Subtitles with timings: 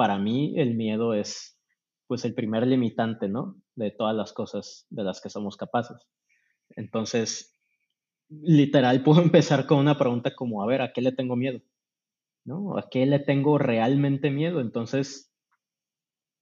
[0.00, 1.60] para mí el miedo es
[2.06, 3.60] pues el primer limitante, ¿no?
[3.74, 5.98] De todas las cosas de las que somos capaces.
[6.70, 7.54] Entonces,
[8.30, 11.60] literal, puedo empezar con una pregunta como, a ver, ¿a qué le tengo miedo?
[12.46, 12.78] ¿No?
[12.78, 14.62] ¿A qué le tengo realmente miedo?
[14.62, 15.30] Entonces,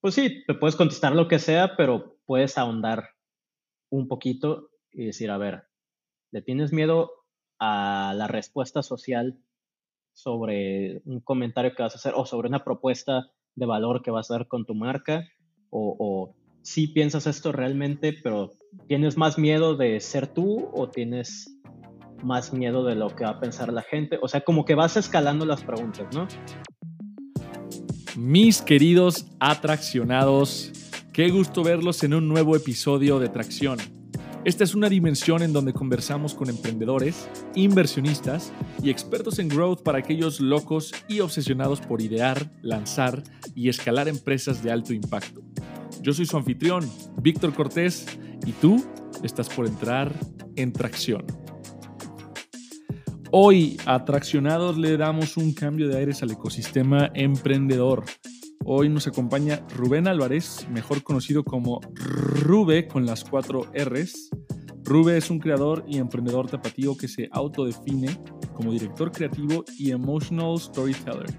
[0.00, 3.08] pues sí, te puedes contestar lo que sea, pero puedes ahondar
[3.90, 5.64] un poquito y decir, a ver,
[6.30, 7.10] ¿le tienes miedo
[7.58, 9.42] a la respuesta social
[10.12, 14.30] sobre un comentario que vas a hacer o sobre una propuesta de valor que vas
[14.30, 15.24] a dar con tu marca?
[15.70, 18.52] o, si piensas esto realmente, pero
[18.88, 21.58] tienes más miedo de ser tú o tienes
[22.22, 24.18] más miedo de lo que va a pensar la gente.
[24.20, 26.26] O sea, como que vas escalando las preguntas, ¿no?
[28.16, 30.72] Mis queridos atraccionados,
[31.12, 33.78] qué gusto verlos en un nuevo episodio de Tracción.
[34.44, 39.98] Esta es una dimensión en donde conversamos con emprendedores, inversionistas y expertos en growth para
[39.98, 43.22] aquellos locos y obsesionados por idear, lanzar
[43.54, 45.42] y escalar empresas de alto impacto.
[46.02, 46.88] Yo soy su anfitrión,
[47.20, 48.06] Víctor Cortés,
[48.46, 48.82] y tú
[49.24, 50.14] estás por entrar
[50.54, 51.26] en tracción.
[53.30, 58.04] Hoy, a Traccionados, le damos un cambio de aires al ecosistema emprendedor.
[58.70, 64.28] Hoy nos acompaña Rubén Álvarez, mejor conocido como Rube con las cuatro R's.
[64.84, 68.20] Rube es un creador y emprendedor tapatío que se autodefine
[68.52, 71.34] como director creativo y emotional storyteller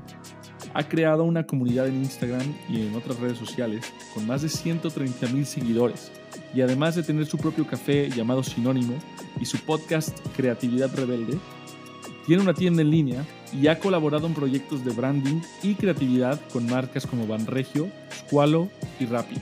[0.73, 5.27] ha creado una comunidad en Instagram y en otras redes sociales con más de 130
[5.27, 6.11] mil seguidores
[6.53, 8.93] y además de tener su propio café llamado Sinónimo
[9.39, 11.37] y su podcast Creatividad Rebelde,
[12.29, 16.67] tiene una tienda en línea y ha colaborado en proyectos de branding y creatividad con
[16.67, 19.33] marcas como Banregio, Squalo y Rappi.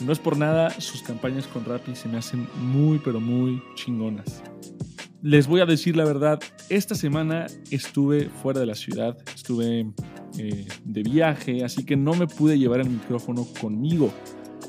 [0.00, 4.42] No es por nada, sus campañas con Rappi se me hacen muy pero muy chingonas.
[5.22, 9.86] Les voy a decir la verdad, esta semana estuve fuera de la ciudad, estuve
[10.38, 14.12] eh, de viaje, así que no me pude llevar el micrófono conmigo.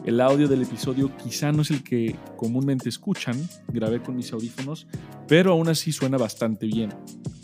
[0.06, 3.38] El audio del episodio quizá no es el que comúnmente escuchan,
[3.70, 4.86] grabé con mis audífonos,
[5.30, 6.90] pero aún así suena bastante bien.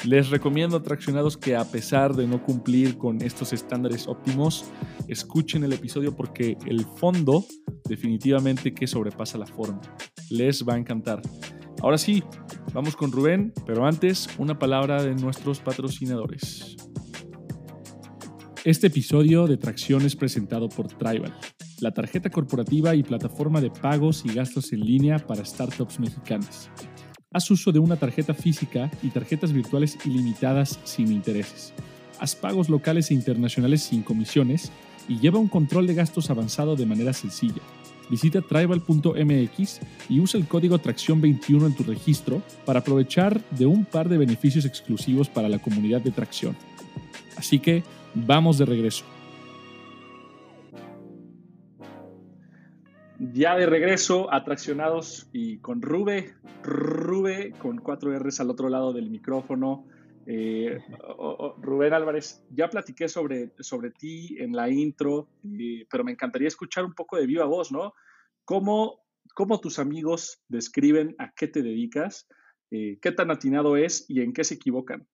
[0.03, 4.65] Les recomiendo atraccionados que a pesar de no cumplir con estos estándares óptimos,
[5.07, 7.45] escuchen el episodio porque el fondo
[7.85, 9.79] definitivamente que sobrepasa la forma.
[10.29, 11.21] Les va a encantar.
[11.81, 12.23] Ahora sí,
[12.73, 16.75] vamos con Rubén, pero antes una palabra de nuestros patrocinadores.
[18.65, 21.33] Este episodio de Tracción es presentado por Tribal,
[21.79, 26.69] la tarjeta corporativa y plataforma de pagos y gastos en línea para startups mexicanas.
[27.31, 31.73] Haz uso de una tarjeta física y tarjetas virtuales ilimitadas sin intereses.
[32.19, 34.73] Haz pagos locales e internacionales sin comisiones
[35.07, 37.61] y lleva un control de gastos avanzado de manera sencilla.
[38.09, 44.09] Visita tribal.mx y usa el código Tracción21 en tu registro para aprovechar de un par
[44.09, 46.57] de beneficios exclusivos para la comunidad de Tracción.
[47.37, 47.83] Así que
[48.13, 49.05] Vamos de regreso.
[53.19, 56.33] Ya de regreso, atraccionados y con Rube,
[56.63, 59.85] Rube con cuatro R's al otro lado del micrófono.
[60.25, 60.79] Eh,
[61.61, 66.85] Rubén Álvarez, ya platiqué sobre, sobre ti en la intro, eh, pero me encantaría escuchar
[66.85, 67.93] un poco de viva voz, ¿no?
[68.45, 69.01] ¿Cómo,
[69.33, 72.27] cómo tus amigos describen a qué te dedicas?
[72.71, 75.07] Eh, ¿Qué tan atinado es y en qué se equivocan?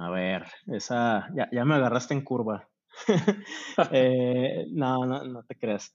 [0.00, 2.66] A ver, esa, ya, ya me agarraste en curva.
[3.92, 5.94] Eh, no, no, no te creas.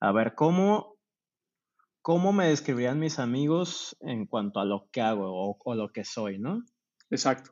[0.00, 0.94] A ver, ¿cómo,
[2.00, 6.38] ¿cómo me describirían mis amigos en cuanto a lo que hago o, lo que soy,
[6.38, 6.62] no?
[7.10, 7.50] Exacto.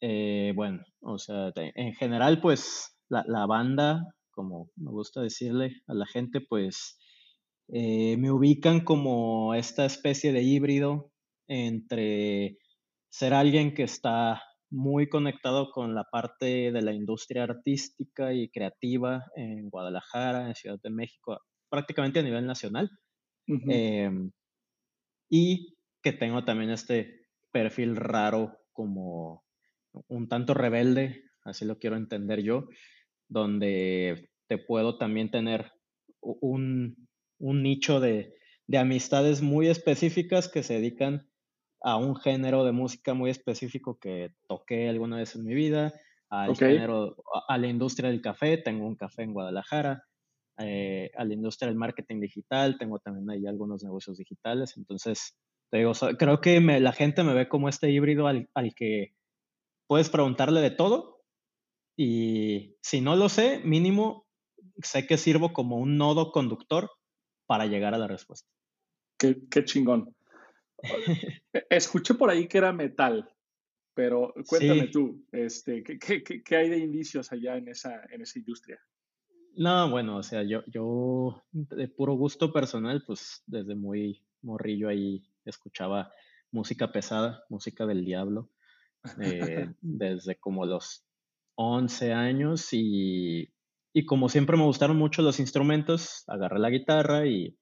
[0.00, 5.94] Eh, bueno, o sea, en general, pues la, la, banda, como me gusta decirle a
[5.94, 6.98] la gente, pues
[7.68, 11.12] eh, me ubican como esta especie de híbrido
[11.46, 12.58] entre
[13.08, 19.24] ser alguien que está muy conectado con la parte de la industria artística y creativa
[19.34, 22.90] en Guadalajara, en Ciudad de México, prácticamente a nivel nacional.
[23.46, 24.30] Em,
[25.30, 29.44] y que tengo también este perfil raro como
[30.08, 32.68] un tanto rebelde, así lo quiero entender yo,
[33.28, 35.72] donde te puedo también tener
[36.20, 37.08] un,
[37.38, 38.34] un nicho de,
[38.66, 41.28] de amistades muy específicas que se dedican
[41.80, 45.94] a un género de música muy específico que toqué alguna vez en mi vida,
[46.30, 47.16] al género,
[47.48, 50.04] a, la industria del café, tengo un café en Guadalajara,
[50.58, 55.36] eh, a la industria del marketing digital, tengo también ahí algunos negocios digitales, entonces,
[55.70, 59.14] te digo, creo que la gente me ve como este híbrido al, al que
[59.86, 61.22] puedes preguntarle de todo
[61.96, 64.26] y si no lo sé, mínimo
[64.82, 66.90] sé que sirvo como un nodo conductor
[67.46, 68.48] para llegar a la respuesta.
[69.18, 70.14] Qué, qué chingón.
[71.70, 73.28] Escuché por ahí que era metal,
[73.94, 78.80] pero cuéntame tú, este, ¿qué, hay de indicios allá en esa, en esa industria?
[79.56, 85.24] No, bueno, o sea, yo, yo de puro gusto personal, pues desde muy morrillo ahí
[85.44, 86.12] escuchaba
[86.52, 88.50] música pesada, música del diablo,
[89.20, 91.04] eh, desde como los
[91.56, 93.52] 11 años y,
[93.92, 97.58] y, como siempre me gustaron mucho los instrumentos, agarré la guitarra y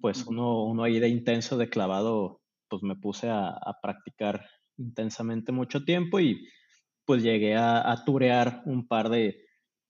[0.00, 2.39] pues uno, uno ahí de intenso, de clavado,
[2.70, 4.46] pues me puse a, practicar
[4.78, 6.48] intensamente mucho tiempo y
[7.04, 9.44] pues llegué a, a turear un par de,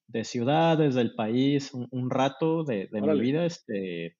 [0.07, 3.45] de ciudades, del país, un, rato de, de mi vida.
[3.45, 4.17] Este,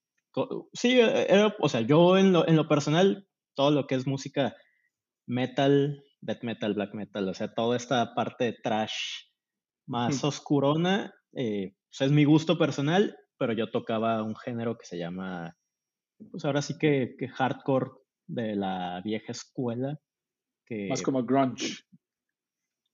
[0.73, 4.55] sí, era, o sea, yo en lo, en lo personal, todo lo que es música
[5.27, 8.93] metal, death metal, black metal, o sea, toda esta parte de trash
[9.87, 15.57] más oscurona, eh, es mi gusto personal, pero yo tocaba un género que se llama,
[16.31, 17.91] pues ahora sí que, que hardcore
[18.31, 19.99] de la vieja escuela.
[20.65, 21.83] Que, más como grunge.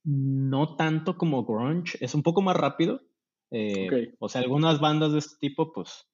[0.04, 3.02] No tanto como grunge, es un poco más rápido.
[3.52, 6.08] Eh, o sea, algunas bandas de este tipo, pues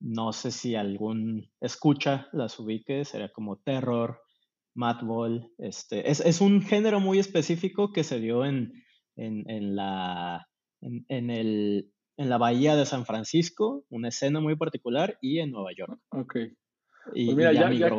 [0.00, 4.20] no sé si algún escucha las ubique, sería como Terror,
[4.74, 5.50] Madball.
[5.58, 8.72] Este, es, es un género muy específico que se dio en,
[9.16, 10.48] en, en la,
[10.80, 15.70] en, el, en la bahía de San Francisco, una escena muy particular, y en Nueva
[15.76, 15.98] York.
[16.10, 16.36] Ok.
[17.14, 17.90] Y, pues ya, ya,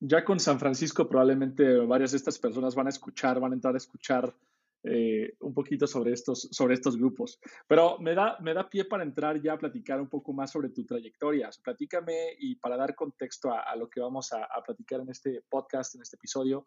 [0.00, 3.74] ya con San Francisco probablemente varias de estas personas van a escuchar, van a entrar
[3.74, 4.34] a escuchar
[4.82, 7.38] eh, un poquito sobre estos, sobre estos grupos.
[7.68, 10.70] Pero me da, me da pie para entrar ya a platicar un poco más sobre
[10.70, 11.50] tu trayectoria.
[11.62, 16.02] platícame y para dar contexto a, lo que vamos a, platicar en este podcast, en
[16.02, 16.66] este episodio,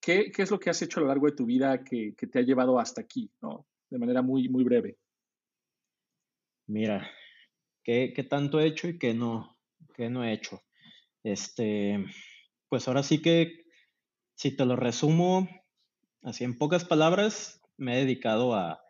[0.00, 2.26] ¿qué, ¿qué, es lo que has hecho a lo largo de tu vida que, que
[2.26, 3.66] te ha llevado hasta aquí, ¿no?
[3.90, 4.98] de manera muy, muy breve?
[6.68, 7.10] Mira,
[7.84, 9.58] ¿qué, ¿qué, tanto he hecho y qué no,
[9.94, 10.62] qué no he hecho?
[11.26, 12.04] Este,
[12.68, 13.64] pues ahora sí que,
[14.36, 15.48] si te lo resumo,
[16.22, 18.80] así en pocas palabras, me he dedicado a,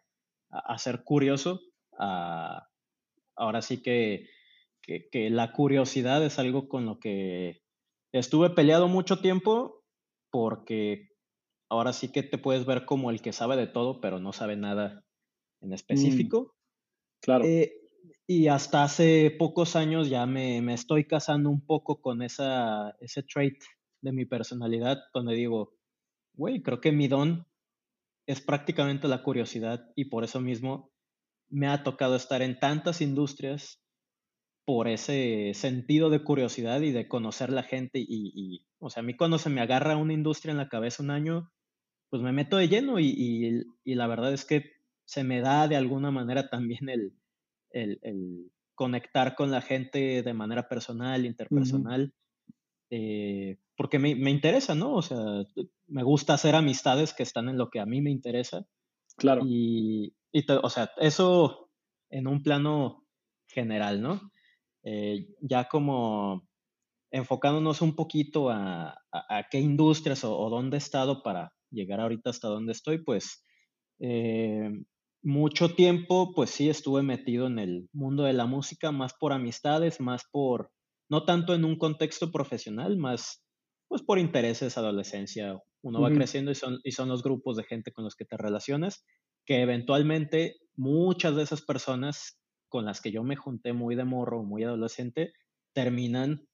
[0.76, 1.62] ser curioso,
[1.98, 4.28] ahora sí que,
[4.82, 7.62] que, la curiosidad es algo con lo que
[8.12, 9.82] estuve peleado mucho tiempo,
[10.30, 11.08] porque
[11.70, 14.56] ahora sí que te puedes ver como el que sabe de todo, pero no sabe
[14.56, 15.06] nada
[15.62, 16.54] en mm, específico.
[17.22, 17.46] claro.
[17.46, 17.72] Eh,
[18.26, 23.62] y hasta hace pocos años ya me, estoy casando un poco con esa, ese trait
[24.02, 25.74] de mi personalidad, donde digo,
[26.34, 27.46] güey, creo que mi don
[28.26, 30.92] es prácticamente la curiosidad y por eso mismo
[31.48, 33.80] me ha tocado estar en tantas industrias
[34.64, 39.14] por ese sentido de curiosidad y de conocer la gente y, o sea, a mí
[39.14, 41.52] cuando se me agarra una industria en la cabeza un año,
[42.10, 44.72] pues me meto de lleno y la verdad es que
[45.04, 47.12] se me da de alguna manera también el,
[47.82, 52.12] el, conectar con la gente de manera personal, interpersonal,
[52.90, 54.94] eh, porque me, me, interesa, ¿no?
[54.94, 55.18] O sea,
[55.86, 58.66] me gusta hacer amistades que están en lo que a mí me interesa.
[59.16, 59.42] Claro.
[59.46, 61.70] Y, y o sea, eso
[62.10, 63.06] en un plano
[63.48, 64.20] general, ¿no?
[64.82, 66.46] Eh, ya como
[67.10, 72.30] enfocándonos un poquito a, a, qué industrias o, o, dónde he estado para llegar ahorita
[72.30, 73.42] hasta donde estoy, pues
[74.00, 74.70] eh,
[75.26, 80.00] mucho tiempo, pues sí, estuve metido en el mundo de la música, más por amistades,
[80.00, 80.70] más por,
[81.10, 83.42] no tanto en un contexto profesional, más
[83.88, 85.60] pues por intereses, adolescencia.
[85.82, 88.36] Uno va creciendo y son, y son los grupos de gente con los que te
[88.36, 89.04] relacionas,
[89.44, 94.44] que eventualmente muchas de esas personas con las que yo me junté muy de morro,
[94.44, 95.32] muy adolescente,
[95.74, 96.46] terminan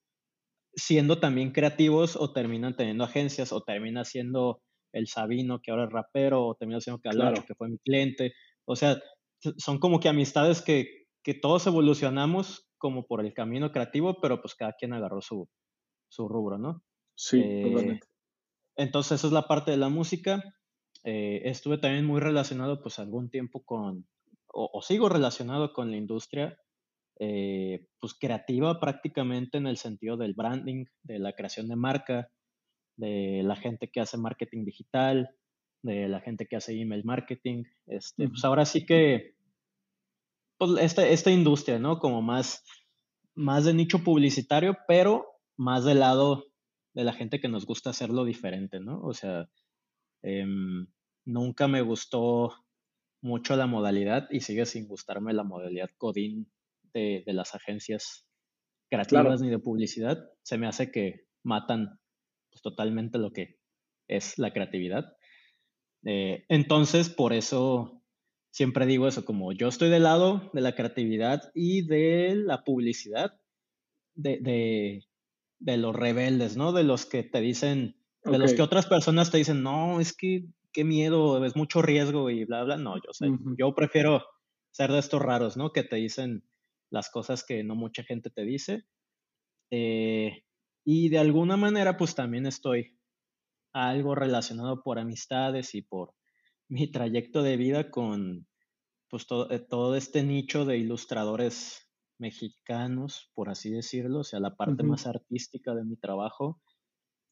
[0.75, 4.63] siendo también creativos o terminan teniendo agencias o termina siendo
[4.95, 8.33] el Sabino, que ahora es rapero, o termina siendo Calacho, que fue mi cliente,
[8.65, 9.01] o sea,
[9.57, 14.55] son como que amistades que, que todos evolucionamos como por el camino creativo, pero pues
[14.55, 15.49] cada quien agarró su,
[16.09, 16.83] su rubro, ¿no?
[17.15, 18.01] Sí, eh,
[18.77, 20.43] Entonces, esa es la parte de la música.
[21.05, 24.07] Eh, estuve también muy relacionado, pues, algún tiempo con,
[24.49, 26.59] o, sigo relacionado con la industria,
[27.19, 32.29] eh, pues, creativa prácticamente en el sentido del branding, de la creación de marca,
[32.97, 35.31] de la gente que hace marketing digital,
[35.83, 37.65] de la gente que hace email marketing.
[37.87, 39.35] Este, Pues ahora sí que,
[40.59, 41.99] pues esta, esta industria, ¿no?
[41.99, 42.65] Como más,
[43.35, 46.45] más de nicho publicitario, pero más del lado
[46.95, 49.01] de la gente que nos gusta hacerlo diferente, ¿no?
[49.03, 49.49] O sea,
[50.23, 50.87] em,
[51.25, 52.53] nunca me gustó
[53.21, 56.51] mucho la modalidad y sigue sin gustarme la modalidad Codín
[56.93, 58.27] de, de las agencias
[58.91, 60.19] creativas ni de publicidad.
[60.43, 61.99] Se me hace que matan
[62.51, 63.59] pues, totalmente lo que
[64.09, 65.17] es la creatividad.
[66.05, 68.03] Eh, entonces, por eso
[68.51, 73.41] siempre digo eso, como yo estoy del lado de la creatividad y de la publicidad,
[74.15, 75.05] de, de,
[75.59, 76.73] de los rebeldes, ¿no?
[76.73, 80.47] De los que te dicen, De los que otras personas te dicen, no, es que
[80.73, 82.77] qué miedo, es mucho riesgo y bla, bla.
[82.77, 83.27] No, yo, sé,
[83.59, 84.25] yo prefiero
[84.71, 85.73] ser de estos raros, ¿no?
[85.73, 86.45] Que te dicen
[86.91, 88.85] las cosas que no mucha gente te dice.
[89.71, 90.45] Eh,
[90.85, 92.99] y de alguna manera, pues también estoy
[93.73, 96.15] algo relacionado por amistades y por
[96.69, 98.47] mi trayecto de vida con
[99.09, 101.87] pues todo, eh, todo este nicho de ilustradores
[102.19, 106.63] mexicanos, por así decirlo, o sea, la parte más artística de mi trabajo.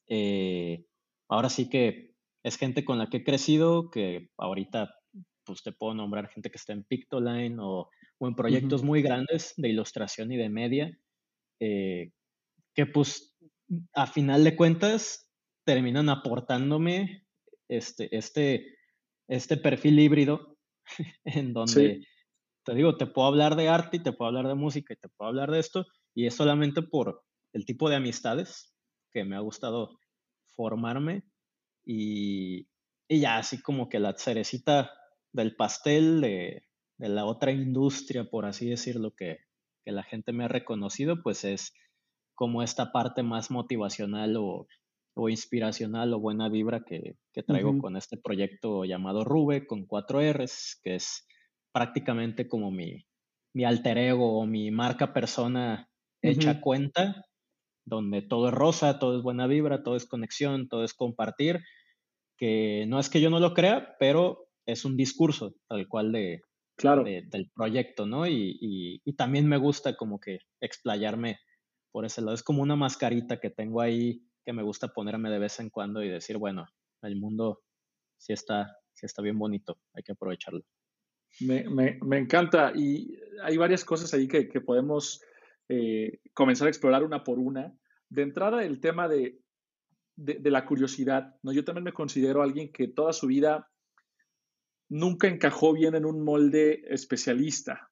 [0.07, 0.85] Eh,
[1.29, 4.93] ahora sí que es gente con la que he crecido, que ahorita
[5.43, 9.53] pues te puedo nombrar gente que está en Pictoline o, o en proyectos muy grandes
[9.57, 10.97] de ilustración y de media,
[11.59, 12.11] eh,
[12.75, 13.35] que pues
[13.93, 15.30] a final de cuentas
[15.63, 17.27] terminan aportándome
[17.67, 18.77] este, este,
[19.27, 20.57] este perfil híbrido
[21.25, 22.05] en donde
[22.63, 25.09] te digo, te puedo hablar de arte y te puedo hablar de música y te
[25.09, 28.75] puedo hablar de esto, y es solamente por el tipo de amistades
[29.11, 29.99] que me ha gustado
[30.55, 31.23] formarme
[31.83, 32.67] y,
[33.07, 34.91] y ya así como que la cerecita
[35.31, 36.63] del pastel de,
[36.97, 39.39] de, la otra industria, por así decirlo, que,
[39.83, 41.73] que la gente me ha reconocido, pues es
[42.35, 44.67] como esta parte más motivacional o,
[45.21, 50.19] o inspiracional o buena vibra que, que traigo con este proyecto llamado Rube con cuatro
[50.19, 51.27] R's, que es
[51.71, 53.05] prácticamente como mi,
[53.53, 55.87] mi alter ego o mi marca persona
[56.23, 57.25] hecha cuenta,
[57.85, 61.59] donde todo es rosa, todo es buena vibra, todo es conexión, todo es compartir,
[62.35, 66.41] que no es que yo no lo crea, pero es un discurso tal cual de,
[66.77, 67.03] claro.
[67.03, 68.25] del proyecto, ¿no?
[68.25, 71.39] Y, y, y, también me gusta como que explayarme
[71.91, 72.33] por ese lado.
[72.33, 76.03] Es como una mascarita que tengo ahí que me gusta ponerme de vez en cuando
[76.03, 76.65] y decir, bueno,
[77.01, 77.61] el mundo
[78.17, 80.61] sí está, sí está bien bonito, hay que aprovecharlo.
[81.39, 85.21] Me, me, me encanta y hay varias cosas ahí que, que podemos
[85.69, 87.73] eh, comenzar a explorar una por una.
[88.09, 89.39] De entrada, el tema de,
[90.17, 91.35] de, de, la curiosidad.
[91.43, 91.53] ¿no?
[91.53, 93.69] Yo también me considero alguien que toda su vida
[94.89, 97.90] nunca encajó bien en un molde especialista,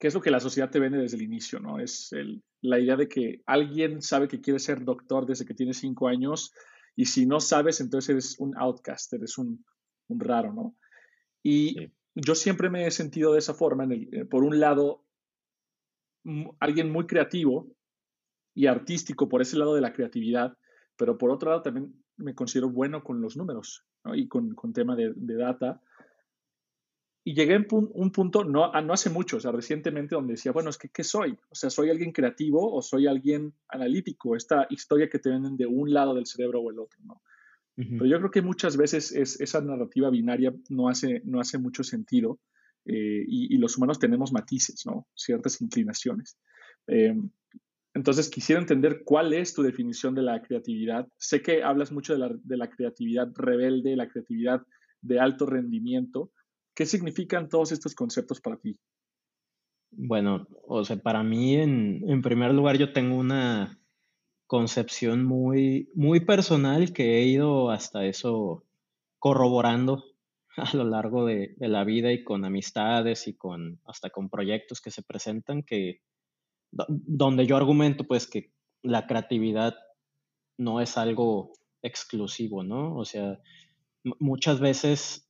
[0.00, 1.78] que es lo que la sociedad te vende desde el inicio, ¿no?
[1.78, 5.74] Es el, la idea de que alguien sabe que quiere ser doctor desde que tiene
[5.74, 6.54] cinco años
[6.96, 9.62] y si no sabes, entonces eres un outcast, eres un,
[10.08, 10.74] un raro, ¿no?
[11.42, 11.92] Y sí.
[12.14, 15.04] yo siempre me he sentido de esa forma, en el, eh, por un lado,
[16.60, 17.68] alguien muy creativo
[18.54, 20.56] y artístico por ese lado de la creatividad,
[20.96, 24.14] pero por otro lado también me considero bueno con los números ¿no?
[24.14, 25.82] y con, con tema de, de data
[27.22, 30.70] y llegué a un punto, no, no hace mucho, o sea, recientemente, donde decía, bueno,
[30.70, 31.32] es que, ¿qué soy?
[31.50, 34.36] O sea, ¿soy alguien creativo o soy alguien analítico?
[34.36, 37.22] Esta historia que te venden de un lado del cerebro o el otro, ¿no?
[37.76, 37.98] Uh -huh.
[37.98, 41.84] Pero yo creo que muchas veces es, esa narrativa binaria no hace, no hace mucho
[41.84, 42.40] sentido
[42.86, 45.06] eh, y, y, los humanos tenemos matices, ¿no?
[45.14, 46.38] Ciertas inclinaciones.
[46.86, 47.14] Eh,
[47.92, 51.08] entonces, quisiera entender cuál es tu definición de la creatividad.
[51.18, 54.62] Sé que hablas mucho de la, de la creatividad rebelde, la creatividad
[55.02, 56.32] de alto rendimiento,
[56.80, 58.80] ¿Qué significan todos estos conceptos para ti?
[59.90, 63.78] Bueno, o sea, para mí, en, en primer lugar, yo tengo una
[64.46, 68.64] concepción muy, muy personal que he ido hasta eso
[69.18, 70.02] corroborando
[70.56, 74.90] a lo largo de, la vida y con amistades y con hasta con proyectos que
[74.90, 76.00] se presentan que
[76.72, 79.74] donde yo argumento pues que la creatividad
[80.56, 82.96] no es algo exclusivo, ¿no?
[82.96, 83.38] O sea,
[84.18, 85.29] muchas veces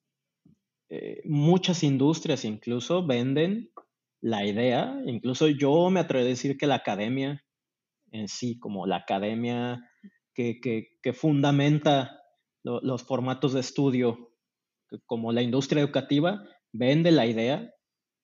[0.90, 3.70] eh, muchas industrias incluso venden
[4.20, 7.42] la idea, incluso yo me atrevo a decir que la academia
[8.12, 9.88] en sí, como la academia
[10.34, 12.20] que, que, que fundamenta
[12.64, 14.34] lo, los formatos de estudio,
[15.06, 16.42] como la industria educativa,
[16.72, 17.72] vende la idea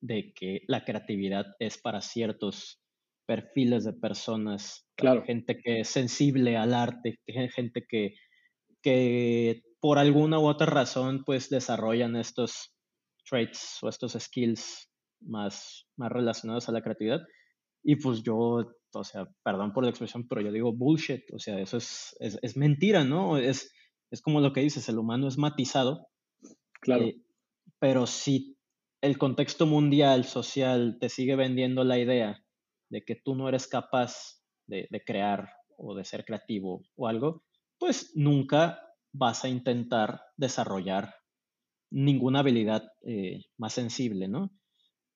[0.01, 2.81] de que la creatividad es para ciertos
[3.27, 5.25] perfiles de personas, claro.
[5.25, 8.15] gente que es sensible al arte, gente que,
[8.83, 12.75] que por alguna u otra razón, pues desarrollan estos
[13.25, 14.91] traits o estos skills
[15.21, 17.21] más, más relacionados a la creatividad.
[17.85, 18.37] Y pues yo,
[18.93, 22.37] o sea, perdón por la expresión, pero yo digo bullshit, o sea, eso es, es,
[22.43, 23.39] es mentira, ¿no?
[23.39, 23.73] Es,
[24.11, 26.09] es como lo que dices, el humano es matizado.
[26.81, 27.05] Claro.
[27.05, 27.23] Eh,
[27.79, 28.59] pero si
[29.01, 32.45] el contexto mundial, social, te sigue vendiendo la idea
[32.91, 37.45] de que tú no eres capaz de, de crear o de ser creativo o algo,
[37.79, 38.81] pues nunca
[39.17, 41.15] vas a intentar desarrollar
[41.91, 44.51] ninguna habilidad eh, más sensible, ¿no?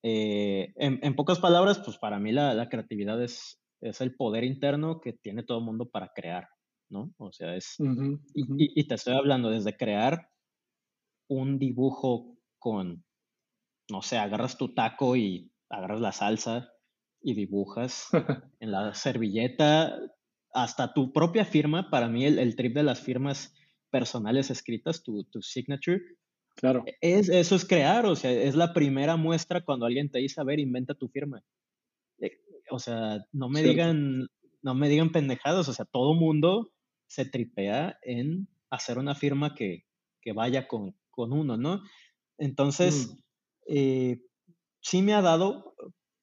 [0.02, 4.44] Eh, en, en, pocas palabras, pues para mí la, la, creatividad es, es el poder
[4.44, 6.48] interno que tiene todo el mundo para crear,
[6.88, 7.12] ¿no?
[7.18, 7.74] O sea, es...
[7.78, 8.56] Uh -huh, uh -huh.
[8.56, 10.30] Y, y, te estoy hablando desde crear
[11.28, 13.04] un dibujo con,
[13.90, 16.70] no sé, agarras tu taco y agarras la salsa
[17.22, 18.08] y dibujas
[18.60, 19.98] en la servilleta
[20.52, 23.54] hasta tu propia firma, para mí el, trip de las firmas
[23.90, 26.00] personales escritas, tu, tu signature,
[26.60, 26.84] Claro.
[27.00, 30.44] Es, eso es crear, o sea, es la primera muestra cuando alguien te dice, a
[30.44, 31.42] ver, inventa tu firma.
[32.20, 32.38] Eh,
[32.70, 34.28] o sea, no me digan,
[34.62, 36.72] no me digan pendejadas, o sea, todo mundo
[37.06, 39.86] se tripea en hacer una firma que,
[40.20, 41.82] que vaya con, con, uno, ¿no?
[42.36, 43.18] Entonces, mm.
[43.68, 44.20] eh,
[44.82, 45.74] sí me ha dado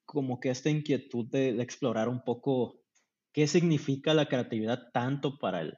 [0.06, 2.80] como que esta inquietud de, de, explorar un poco
[3.34, 5.78] qué significa la creatividad tanto para el,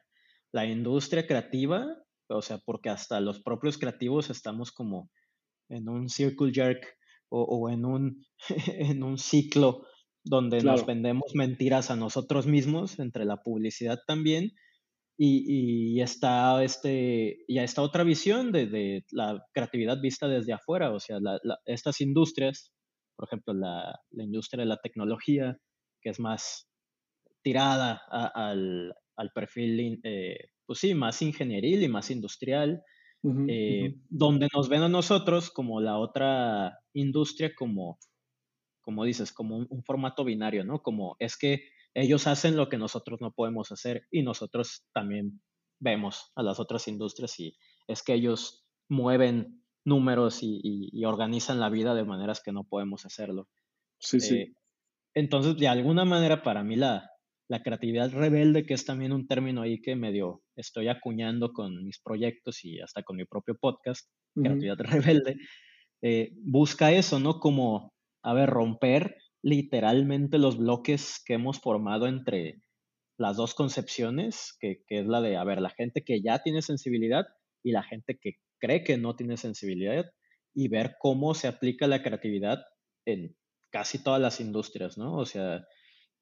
[0.52, 1.86] la industria creativa
[2.30, 5.10] o sea, porque hasta los propios creativos estamos como
[5.68, 6.96] en un circle jerk
[7.32, 8.24] o, en, un,
[8.66, 9.86] en un ciclo
[10.24, 14.50] donde nos vendemos mentiras a nosotros mismos, entre la publicidad también,
[15.16, 20.98] y, y está este, ya está otra visión de, la creatividad vista desde afuera, o
[20.98, 21.18] sea,
[21.66, 22.72] estas industrias,
[23.16, 25.56] por ejemplo, la, industria de la tecnología,
[26.02, 26.68] que es más
[27.42, 32.82] tirada al, al perfil eh, pues sí, más ingenieril y más industrial,
[33.48, 37.98] eh, donde nos ven a nosotros como la otra industria, como,
[38.80, 40.80] como dices, como un, formato binario, ¿no?
[40.80, 45.42] Como es que ellos hacen lo que nosotros no podemos hacer y nosotros también
[45.80, 47.58] vemos a las otras industrias y
[47.88, 53.48] es que ellos mueven números y, organizan la vida de maneras que no podemos hacerlo.
[53.98, 54.36] Sí, sí.
[54.36, 54.54] Eh,
[55.12, 57.10] entonces, de alguna manera, para mí la,
[57.50, 62.00] la creatividad rebelde, que es también un término ahí que medio estoy acuñando con mis
[62.00, 64.78] proyectos y hasta con mi propio podcast, creatividad
[65.24, 65.36] rebelde,
[66.00, 67.40] eh, busca eso, ¿no?
[67.40, 67.92] Como,
[68.22, 72.60] a ver, romper literalmente los bloques que hemos formado entre
[73.18, 76.62] las dos concepciones, que, que es la de, a ver, la gente que ya tiene
[76.62, 77.26] sensibilidad
[77.64, 80.06] y la gente que cree que no tiene sensibilidad,
[80.54, 82.58] y ver cómo se aplica la creatividad
[83.06, 83.36] en
[83.72, 85.16] casi todas las industrias, ¿no?
[85.16, 85.64] O sea,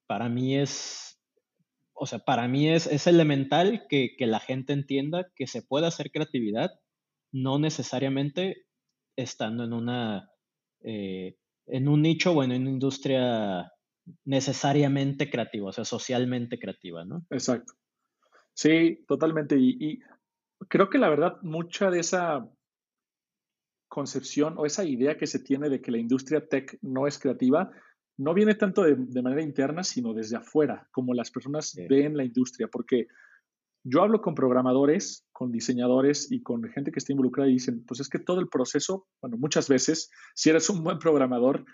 [0.06, 1.17] para mí es
[1.98, 5.86] o sea, para mí es, es elemental que, que, la gente entienda que se puede
[5.86, 6.70] hacer creatividad,
[7.32, 8.66] no necesariamente
[9.16, 10.30] estando en una,
[10.80, 11.36] eh,
[11.66, 13.72] en un nicho o en una industria
[14.24, 17.26] necesariamente creativa, o sea, socialmente creativa, ¿no?
[17.30, 17.74] Exacto.
[18.54, 19.56] Sí, totalmente.
[19.58, 20.00] Y
[20.68, 22.48] creo que la verdad, mucha de esa
[23.88, 27.70] concepción o esa idea que se tiene de que la industria tech no es creativa,
[28.18, 32.68] no viene tanto de, manera interna, sino desde afuera, como las personas ven la industria,
[32.68, 33.06] porque
[33.84, 38.00] yo hablo con programadores, con diseñadores y con gente que está involucrada y dicen, pues
[38.00, 41.64] es que todo el proceso, bueno, muchas veces, si eres un buen programador,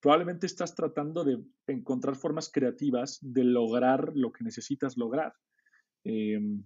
[0.00, 5.32] probablemente estás tratando de encontrar formas creativas de lograr lo que necesitas lograr.
[6.02, 6.64] Em,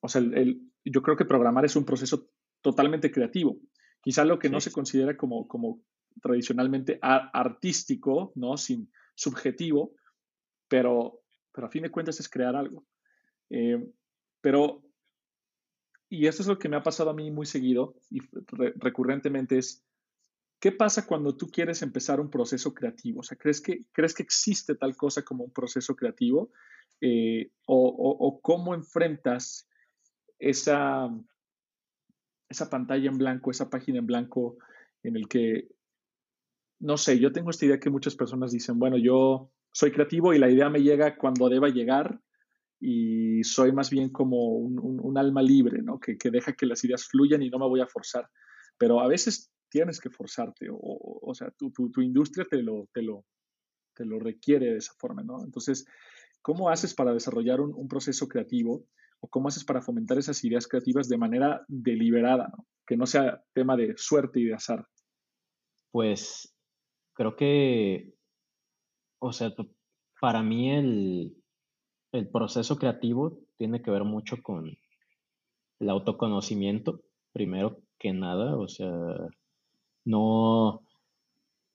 [0.00, 0.22] o sea,
[0.84, 2.30] yo creo que programar es un proceso
[2.62, 3.58] totalmente creativo.
[4.00, 5.82] Quizá lo que no se considera como, como
[6.20, 8.56] tradicionalmente artístico, ¿no?
[8.56, 9.94] Sin subjetivo,
[10.68, 12.84] pero, pero a fin de cuentas es crear algo.
[13.50, 13.84] Eh,
[14.40, 14.82] pero,
[16.08, 18.20] y esto es lo que me ha pasado a mí muy seguido y
[18.76, 19.84] recurrentemente es,
[20.58, 23.20] ¿qué pasa cuando tú quieres empezar un proceso creativo?
[23.20, 26.50] O sea, ¿crees que, ¿crees que existe tal cosa como un proceso creativo?
[27.00, 29.68] Eh, o, cómo enfrentas
[30.38, 31.08] esa,
[32.48, 34.58] esa pantalla en blanco, esa página en blanco
[35.02, 35.68] en el que
[36.80, 40.38] no sé, yo tengo esta idea que muchas personas dicen, bueno, yo soy creativo y
[40.38, 42.20] la idea me llega cuando deba llegar
[42.80, 46.00] y soy más bien como un, alma libre, ¿no?
[46.00, 48.28] Que, deja que las ideas fluyan y no me voy a forzar.
[48.78, 53.26] Pero a veces tienes que forzarte, o, sea, tu, industria te lo, te, lo,
[53.94, 55.44] te lo requiere de esa forma, ¿no?
[55.44, 55.84] Entonces,
[56.40, 58.86] ¿cómo haces para desarrollar un, proceso creativo
[59.20, 62.50] o cómo haces para fomentar esas ideas creativas de manera deliberada,
[62.86, 64.88] que no sea tema de suerte y de azar?
[65.92, 66.54] Pues
[67.20, 68.14] creo que,
[69.18, 69.52] o sea,
[70.22, 71.36] para mí el,
[72.32, 74.74] proceso creativo tiene que ver mucho con
[75.80, 77.02] el autoconocimiento,
[77.34, 78.90] primero que nada, o sea,
[80.06, 80.82] no,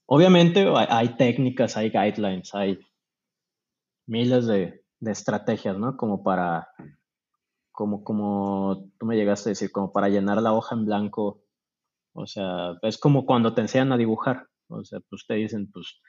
[0.07, 2.79] obviamente hay, técnicas, hay guidelines, hay
[4.07, 5.95] miles de, estrategias, ¿no?
[5.95, 6.69] Como para,
[7.71, 11.43] como, como tú me llegaste a decir, como para llenar la hoja en blanco,
[12.13, 16.01] o sea, es como cuando te enseñan a dibujar, o sea, pues te dicen, pues,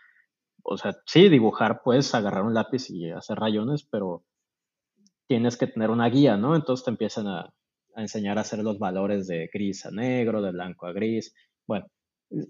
[0.62, 4.24] o sea, sí, dibujar, puedes agarrar un lápiz y hacer rayones, pero
[5.26, 6.56] tienes que tener una guía, ¿no?
[6.56, 7.52] Entonces te empiezan a,
[7.96, 11.34] enseñar a hacer los valores de gris a negro, de blanco a gris.
[11.66, 11.86] Bueno,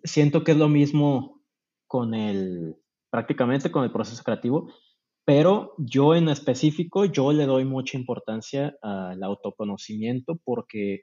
[0.03, 1.43] siento que es lo mismo
[1.87, 2.77] con el,
[3.11, 4.73] prácticamente con el proceso creativo,
[5.25, 11.03] pero yo en específico, yo le doy mucha importancia al autoconocimiento porque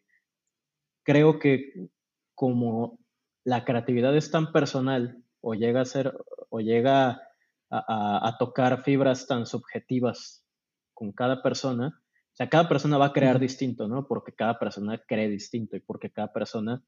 [1.03, 1.89] creo que
[2.35, 2.99] como
[3.45, 6.13] la creatividad es tan personal o llega a ser
[6.49, 7.21] o llega
[7.69, 10.45] a, tocar fibras tan subjetivas
[10.93, 14.07] con cada persona, o sea, cada persona va a crear distinto, ¿no?
[14.07, 16.83] Porque cada persona cree distinto y porque cada persona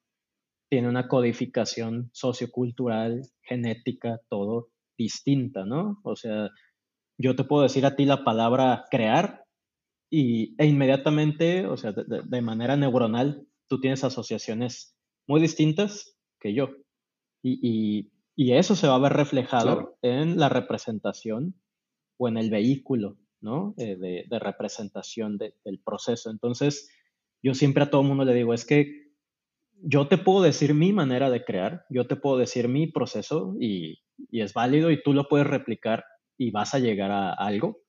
[0.70, 6.00] tiene una codificación sociocultural, genética, todo distinta, ¿no?
[6.04, 6.52] O sea,
[7.18, 9.46] yo te puedo decir a ti la palabra crear
[10.10, 14.96] y, e inmediatamente, o sea, de, manera neuronal, tú tienes asociaciones
[15.28, 16.15] muy distintas
[16.46, 16.70] que yo.
[17.42, 21.56] Y, eso se va a ver reflejado en la representación
[22.18, 23.74] o en el vehículo, ¿no?
[23.78, 23.96] Eh,
[24.30, 26.30] de, representación del proceso.
[26.30, 26.90] Entonces,
[27.42, 29.12] yo siempre a todo mundo le digo, es que
[29.82, 34.00] yo te puedo decir mi manera de crear, yo te puedo decir mi proceso y,
[34.30, 36.04] y es válido y tú lo puedes replicar
[36.38, 37.80] y vas a llegar a algo,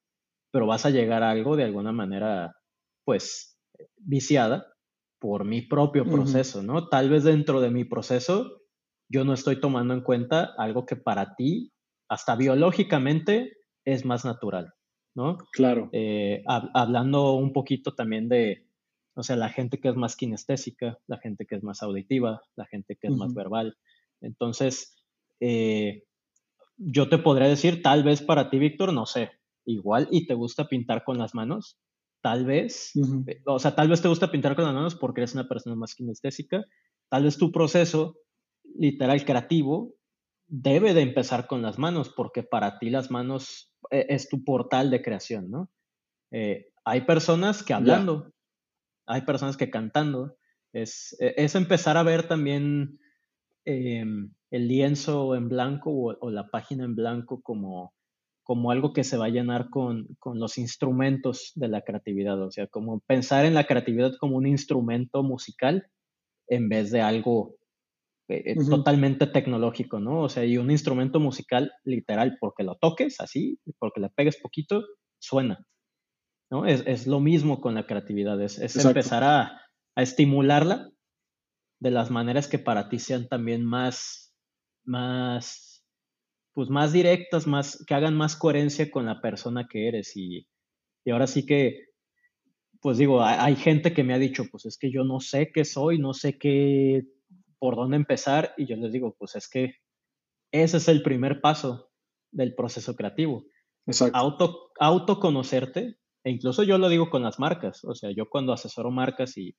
[0.51, 2.57] pero vas a llegar a algo de alguna manera,
[3.05, 3.59] pues,
[3.97, 4.76] viciada
[5.19, 6.89] por mi propio proceso, ¿no?
[6.89, 8.63] Tal vez dentro de mi proceso
[9.09, 11.73] yo no estoy tomando en cuenta algo que para ti,
[12.09, 14.73] hasta biológicamente, es más natural,
[15.15, 15.39] ¿no?
[15.53, 15.89] Claro.
[15.93, 18.67] Eh, hablando un poquito también de,
[19.15, 22.67] o sea, la gente que es más kinestésica, la gente que es más auditiva, la
[22.67, 23.77] gente que es más verbal.
[24.21, 24.97] Entonces,
[25.41, 26.05] eh,
[26.77, 29.31] yo te podría decir, tal vez para ti, Víctor, no sé,
[29.65, 31.79] igual y te gusta pintar con las manos,
[32.27, 32.91] tal vez,
[33.29, 35.77] eh, o sea, tal vez te gusta pintar con las manos porque eres una persona
[35.77, 36.65] más kinestésica,
[37.09, 38.17] tal vez tu proceso
[38.65, 39.95] literal creativo
[40.49, 44.91] debe de empezar con las manos porque para ti las manos eh, es tu portal
[44.91, 45.71] de creación, ¿no?
[46.33, 48.33] Eh, hay personas que hablando,
[49.07, 50.37] hay personas que cantando,
[50.73, 52.99] es, e, es empezar a ver también
[53.65, 57.95] em, el lienzo en blanco o, la página en blanco como,
[58.47, 62.51] como algo que se va a llenar con, con, los instrumentos de la creatividad, o
[62.53, 65.91] sea, como pensar en la creatividad como un instrumento musical
[66.47, 67.57] en vez de algo
[68.29, 70.23] eh, eh, totalmente tecnológico, ¿no?
[70.23, 74.85] O sea, y un instrumento musical literal, porque lo toques así, porque le pegues poquito,
[75.19, 75.67] suena,
[76.49, 76.67] ¿no?
[76.67, 79.61] Es, es lo mismo con la creatividad, es, es empezar a,
[79.97, 80.89] a estimularla
[81.81, 84.27] de las maneras que para ti sean también más
[84.87, 85.76] más,
[86.57, 90.17] pues más directas, más, que hagan más coherencia con la persona que eres.
[90.17, 90.49] Y,
[91.05, 91.91] y ahora sí que,
[92.81, 95.67] pues digo, hay, gente que me ha dicho, pues es que yo no sé qué
[95.67, 97.03] soy, no sé qué,
[97.59, 98.55] por dónde empezar.
[98.57, 99.75] Y yo les digo, pues es que
[100.51, 101.91] ese es el primer paso
[102.33, 103.45] del proceso creativo.
[103.87, 104.17] Exacto.
[104.17, 108.91] Auto, autoconocerte, e incluso yo lo digo con las marcas, o sea, yo cuando asesoro
[108.91, 109.55] marcas y,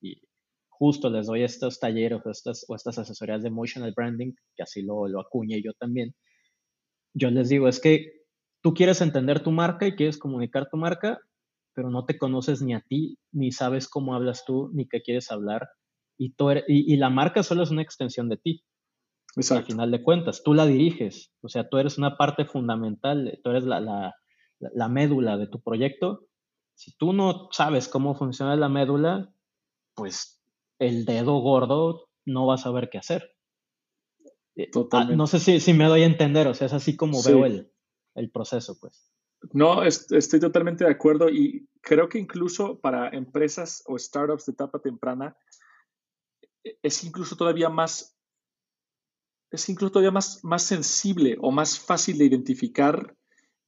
[0.68, 4.82] justo les doy estos talleres o estas, o estas asesorías de emotional branding, que así
[4.82, 6.16] lo, lo acuñé yo también,
[7.18, 8.26] yo les digo, es que
[8.62, 11.20] tú quieres entender tu marca y quieres comunicar tu marca,
[11.74, 15.32] pero no te conoces ni a ti, ni sabes cómo hablas tú, ni qué quieres
[15.32, 15.70] hablar,
[16.18, 18.64] y, tú y, la marca solo es una extensión de ti.
[19.52, 23.52] Al final de cuentas, tú la diriges, o sea, tú eres una parte fundamental, tú
[23.52, 24.16] eres la, la,
[24.60, 26.26] la médula de tu proyecto.
[26.74, 29.32] Si tú no sabes cómo funciona la médula,
[29.94, 30.42] pues
[30.80, 33.37] el dedo gordo no va a saber qué hacer.
[34.58, 37.22] Eh, ah, no sé si, si, me doy a entender, o sea, es así como
[37.24, 37.72] veo el,
[38.16, 39.14] el, proceso, pues.
[39.54, 44.80] No, estoy totalmente de acuerdo y creo que incluso para empresas o startups de etapa
[44.80, 45.38] temprana
[46.64, 48.18] e, es incluso todavía más
[49.52, 53.16] es incluso todavía más, más sensible o más fácil de identificar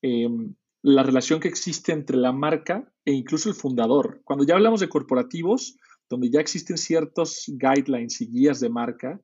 [0.01, 4.21] em, la relación que existe entre la marca e incluso el fundador.
[4.25, 5.77] Cuando ya hablamos de corporativos,
[6.09, 9.21] donde ya existen ciertos guidelines y guías de marca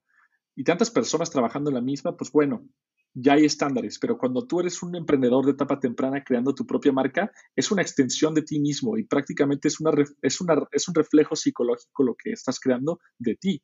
[0.55, 2.67] y tantas personas trabajando en la misma, pues bueno,
[3.13, 6.91] ya hay estándares, pero cuando tú eres un emprendedor de etapa temprana creando tu propia
[6.91, 9.91] marca, es una extensión de ti mismo y prácticamente es, una,
[10.21, 13.61] es, una, es un reflejo psicológico lo que estás creando de ti.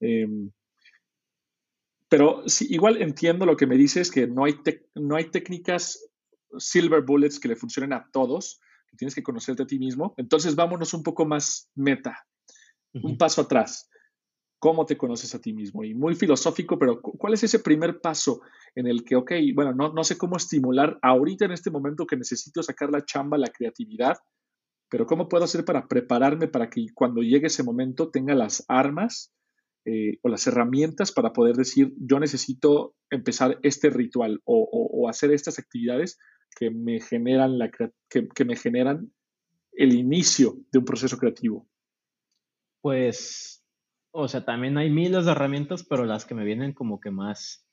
[0.00, 0.50] Em,
[2.08, 4.56] pero sí, igual entiendo lo que me dices, que no hay,
[4.94, 6.10] no hay técnicas
[6.58, 10.12] silver bullets que le funcionen a todos, que tienes que conocerte a ti mismo.
[10.18, 12.26] Entonces vámonos un poco más meta
[12.94, 13.88] un paso atrás.
[14.62, 15.82] ¿Cómo te conoces a ti mismo?
[15.82, 18.42] Y muy filosófico, pero ¿cuál es ese primer paso
[18.76, 22.16] en el que, ok, bueno, no, no sé cómo estimular ahorita en este momento que
[22.16, 24.18] necesito sacar la chamba, la creatividad,
[24.88, 29.34] pero ¿cómo puedo hacer para prepararme para que cuando llegue ese momento tenga las armas
[29.84, 35.58] eh, o las herramientas para poder decir, yo necesito empezar este ritual o, hacer estas
[35.58, 36.20] actividades
[36.56, 37.68] que me generan la
[38.08, 39.12] que me generan
[39.72, 41.66] el inicio de un proceso creativo?
[42.80, 43.61] Pues,
[44.12, 47.66] o sea, también hay miles de herramientas, pero las que me vienen como que más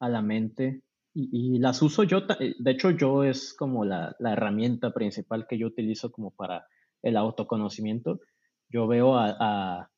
[0.00, 0.82] a la mente
[1.18, 5.66] y, las uso yo, eh, de hecho yo es como la, herramienta principal que yo
[5.66, 6.66] utilizo como para
[7.02, 8.20] el autoconocimiento.
[8.68, 9.90] Yo veo a,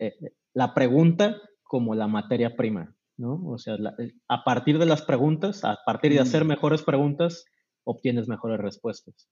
[0.00, 0.14] eh,
[0.54, 3.40] la pregunta como la materia prima, ¿no?
[3.46, 6.48] O sea, eh, a partir de las preguntas, a partir de hacer mm.
[6.48, 7.44] mejores preguntas,
[7.84, 9.28] obtienes mejores respuestas.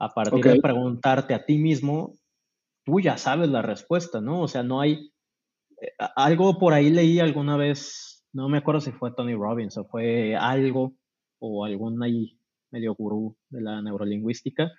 [0.00, 2.14] A partir de preguntarte a ti mismo,
[2.86, 4.40] tú ya sabes la respuesta, ¿no?
[4.40, 5.12] O sea, no hay...
[5.80, 9.84] Eh, algo por ahí leí alguna vez, no me acuerdo si fue Tony Robbins o
[9.84, 10.94] fue algo,
[11.38, 12.38] o algún ahí
[12.70, 14.72] medio gurú de la neurolingüística,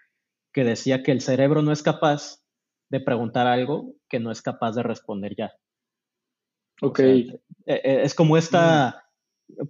[0.54, 2.42] que decía que el cerebro no es capaz
[2.90, 5.52] de preguntar algo que no es capaz de responder ya.
[6.82, 7.00] Ok.
[7.00, 9.04] E, e, es como esta,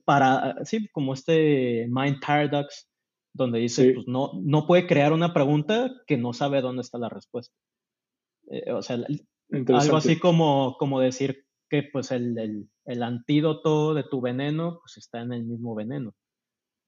[0.05, 2.87] para, sí, como este mind paradox,
[3.33, 7.09] donde dice, pues no, no puede crear una pregunta que no sabe dónde está la
[7.09, 7.55] respuesta.
[8.47, 8.97] Eh, o sea,
[9.51, 15.21] algo así como, como decir que pues el, el, antídoto de tu veneno pues está
[15.21, 16.15] en el mismo veneno,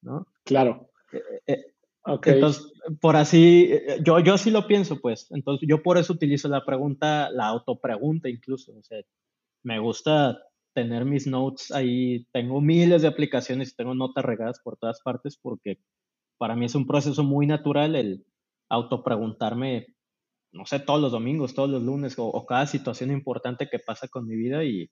[0.02, 0.28] ¿no?
[0.46, 0.90] Claro.
[1.12, 1.66] Eh, eh,
[2.06, 3.72] entonces, por así,
[4.04, 5.28] yo, yo sí lo pienso, pues.
[5.32, 8.74] Entonces, yo por eso utilizo la pregunta, la autopregunta incluso.
[8.76, 9.00] O sea,
[9.64, 10.40] me gusta
[10.74, 12.26] tener mis notes ahí.
[12.32, 15.80] Tengo miles de aplicaciones y tengo notas regadas por todas partes porque
[16.38, 18.26] para mí es un proceso muy natural el
[18.70, 19.88] autopreguntarme,
[20.52, 24.28] no sé, todos los domingos, todos los lunes o, cada situación importante que pasa con
[24.28, 24.90] mi vida y,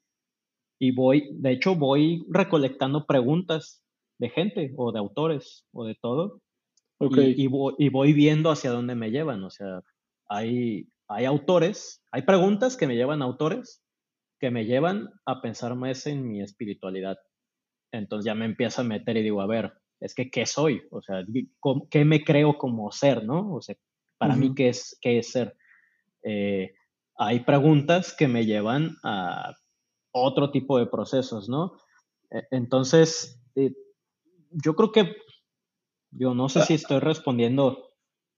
[0.79, 3.83] y voy, de hecho, voy recolectando preguntas
[4.19, 6.41] de gente o de autores o de todo.
[6.99, 9.43] Y, voy, y, voy, viendo hacia dónde me llevan.
[9.43, 9.81] O sea,
[10.29, 13.83] hay, hay autores, hay preguntas que me llevan a autores
[14.39, 17.17] que me llevan a pensar más en mi espiritualidad.
[17.91, 20.83] Entonces ya me empiezo a meter y digo, a ver, es que ¿qué soy?
[20.91, 21.25] O sea,
[21.89, 23.53] ¿qué me creo como ser, no?
[23.53, 23.75] O sea,
[24.17, 25.55] para mí, ¿qué es, qué es ser?
[26.23, 26.73] Eh,
[27.17, 29.53] hay preguntas que me llevan a
[30.11, 31.77] otro tipo de procesos, ¿no?
[32.29, 33.73] E, entonces, eh,
[34.51, 35.15] yo creo que,
[36.11, 37.87] yo no sé si estoy respondiendo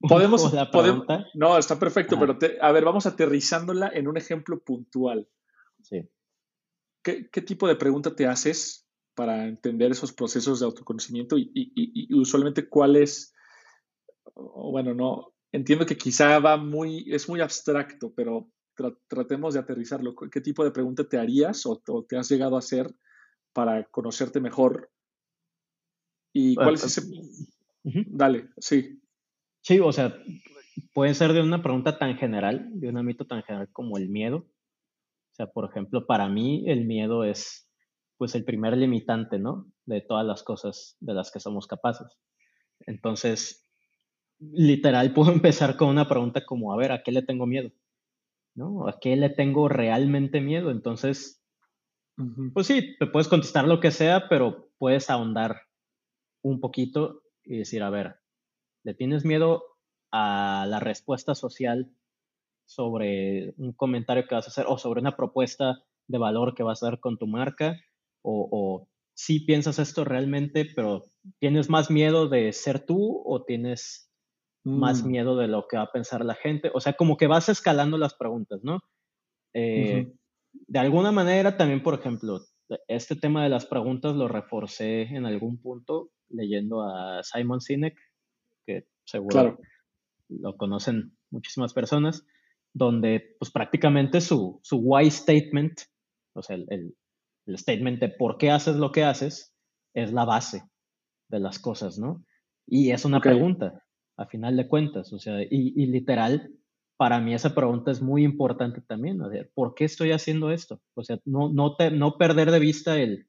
[0.00, 1.26] podemos, la pregunta.
[1.34, 5.28] no, está perfecto, pero a ver, vamos aterrizándola en un ejemplo puntual.
[5.82, 6.08] Sí.
[7.02, 12.96] ¿Qué, tipo de pregunta te haces para entender esos procesos de autoconocimiento y, usualmente cuál
[12.96, 13.34] es,
[14.34, 18.50] bueno, no, entiendo que quizá va muy, es muy abstracto, pero
[19.08, 20.14] tratemos de aterrizarlo.
[20.14, 22.94] ¿Qué tipo de pregunta te harías o, te has llegado a hacer
[23.52, 24.90] para conocerte mejor?
[26.32, 27.02] ¿Y cuál es ese?
[27.82, 29.00] Dale, sí.
[29.62, 30.16] Sí, o sea,
[30.94, 34.46] puede ser de una pregunta tan general, de un ámbito tan general como el miedo,
[35.46, 37.68] por ejemplo, para mí el miedo es
[38.16, 39.70] pues el primer limitante, ¿no?
[39.86, 42.06] De todas las cosas de las que somos capaces.
[42.80, 43.66] Entonces,
[44.40, 47.70] literal, puedo empezar con una pregunta como, a ver, ¿a qué le tengo miedo?
[48.54, 48.88] ¿No?
[48.88, 50.70] ¿A qué le tengo realmente miedo?
[50.70, 51.42] Entonces,
[52.52, 55.62] pues sí, te puedes contestar lo que sea, pero puedes ahondar
[56.42, 58.16] un poquito y decir, a ver,
[58.82, 59.62] ¿le tienes miedo
[60.10, 61.94] a la respuesta social
[62.66, 66.82] sobre un comentario que vas a hacer o sobre una propuesta de valor que vas
[66.82, 67.80] a dar con tu marca
[68.22, 71.04] o, si piensas esto realmente, pero
[71.40, 74.09] tienes más miedo de ser tú o tienes
[74.64, 75.08] más mm.
[75.08, 76.70] miedo de lo que va a pensar la gente.
[76.74, 78.80] O sea, como que vas escalando las preguntas, ¿no?
[79.54, 80.12] Eh,
[80.52, 82.40] de alguna manera también, por ejemplo,
[82.88, 87.98] este tema de las preguntas lo reforcé en algún punto leyendo a Simon Sinek,
[88.66, 89.58] que seguro
[90.28, 92.24] lo conocen muchísimas personas
[92.72, 95.80] donde pues prácticamente su, su why statement,
[96.34, 96.94] o sea, el,
[97.46, 99.52] el, statement de por qué haces lo que haces,
[99.92, 100.62] es la base
[101.28, 102.24] de las cosas, ¿no?
[102.66, 103.82] Y es una pregunta,
[104.20, 106.52] a final de cuentas, o sea, y, y, literal,
[106.98, 110.82] para mí esa pregunta es muy importante también, o sea, ¿por qué estoy haciendo esto?
[110.94, 113.26] O sea, no, no, te, no perder de vista el,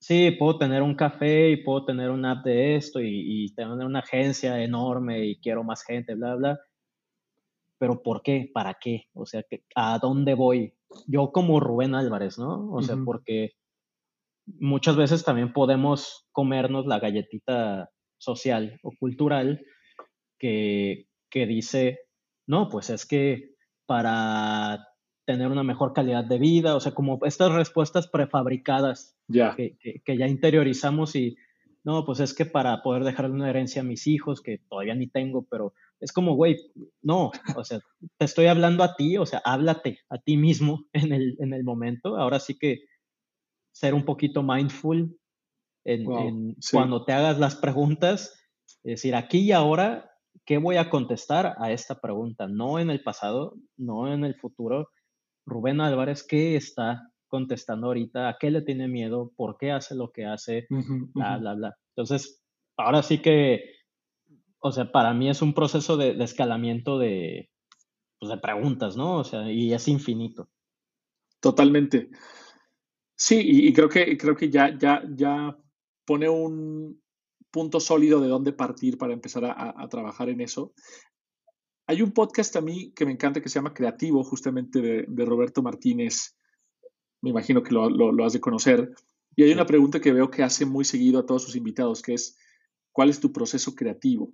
[0.00, 3.08] sí, puedo tener un café y puedo tener una app de esto y,
[3.46, 6.60] y tener una agencia enorme y quiero más gente, bla, bla,
[7.80, 8.48] pero ¿por qué?
[8.54, 9.06] ¿Para qué?
[9.12, 9.42] O sea,
[9.74, 10.74] ¿a dónde voy?
[11.08, 12.70] Yo como Rubén Álvarez, ¿no?
[12.70, 13.54] O sea, porque
[14.46, 19.64] muchas veces también podemos comernos la galletita social o cultural
[20.40, 22.00] que, que dice,
[22.48, 23.54] no, pues es que
[23.86, 24.88] para
[25.24, 29.16] tener una mejor calidad de vida, o sea, como estas respuestas prefabricadas
[29.56, 31.36] Que, que, ya interiorizamos y,
[31.84, 35.06] no, pues es que para poder dejarle una herencia a mis hijos, que todavía ni
[35.06, 36.56] tengo, pero es como, güey,
[37.02, 37.80] no, o sea,
[38.18, 41.62] te estoy hablando a ti, o sea, háblate a ti mismo en el, en el
[41.62, 42.16] momento.
[42.16, 42.80] Ahora sí que
[43.72, 45.16] ser un poquito mindful
[45.84, 48.34] en, cuando te hagas las preguntas,
[48.82, 50.09] es decir, aquí y ahora,
[50.44, 52.48] ¿qué voy a contestar a esta pregunta?
[52.48, 54.90] No en el pasado, no en el futuro.
[55.46, 58.28] Rubén Álvarez, ¿qué está contestando ahorita?
[58.28, 59.32] ¿A qué le tiene miedo?
[59.36, 60.66] ¿Por qué hace lo que hace?
[60.68, 61.76] Bla, bla, bla.
[61.94, 62.42] Entonces,
[62.76, 63.80] ahora sí que
[64.60, 67.50] o sea, para mí es un proceso de, escalamiento de,
[68.18, 69.18] pues, de preguntas, ¿no?
[69.18, 70.48] O sea, y es infinito.
[71.40, 72.10] Totalmente.
[73.16, 75.56] Sí, y, creo que, creo que ya, ya, ya
[76.04, 77.02] pone un,
[77.50, 80.72] punto sólido de dónde partir para empezar a, trabajar en eso.
[81.86, 85.62] Hay un podcast a mí que me encanta que se llama Creativo, justamente de, Roberto
[85.62, 86.36] Martínez.
[87.20, 88.90] Me imagino que lo, has de conocer.
[89.34, 92.14] Y hay una pregunta que veo que hace muy seguido a todos sus invitados, que
[92.14, 92.36] es,
[92.92, 94.32] ¿cuál es tu proceso creativo?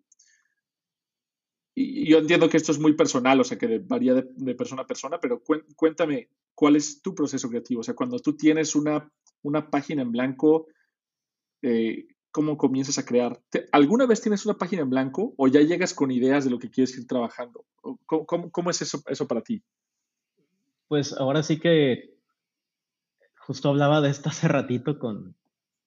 [1.74, 4.86] Y yo entiendo que esto es muy personal, o sea, que varía de, persona a
[4.86, 5.42] persona, pero
[5.76, 7.80] cuéntame, ¿cuál es tu proceso creativo?
[7.80, 9.10] O sea, cuando tú tienes una,
[9.42, 10.68] una página en blanco,
[11.60, 13.40] eh, cómo comienzas a crear.
[13.72, 16.68] ¿Alguna vez tienes una página en blanco o ya llegas con ideas de lo que
[16.68, 17.64] quieres ir trabajando?
[18.04, 19.62] ¿Cómo, es eso, eso para ti?
[20.86, 22.14] Pues ahora sí que
[23.38, 25.34] justo hablaba de esto hace ratito con,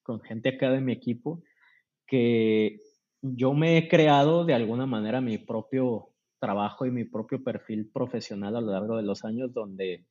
[0.01, 1.43] con gente acá de mi equipo,
[2.07, 2.79] que
[3.21, 8.55] yo me he creado de alguna manera mi propio trabajo y mi propio perfil profesional
[8.55, 10.03] a lo largo de los años donde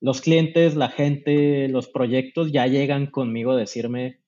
[0.00, 4.20] los clientes, la gente, los proyectos ya llegan conmigo a decirme,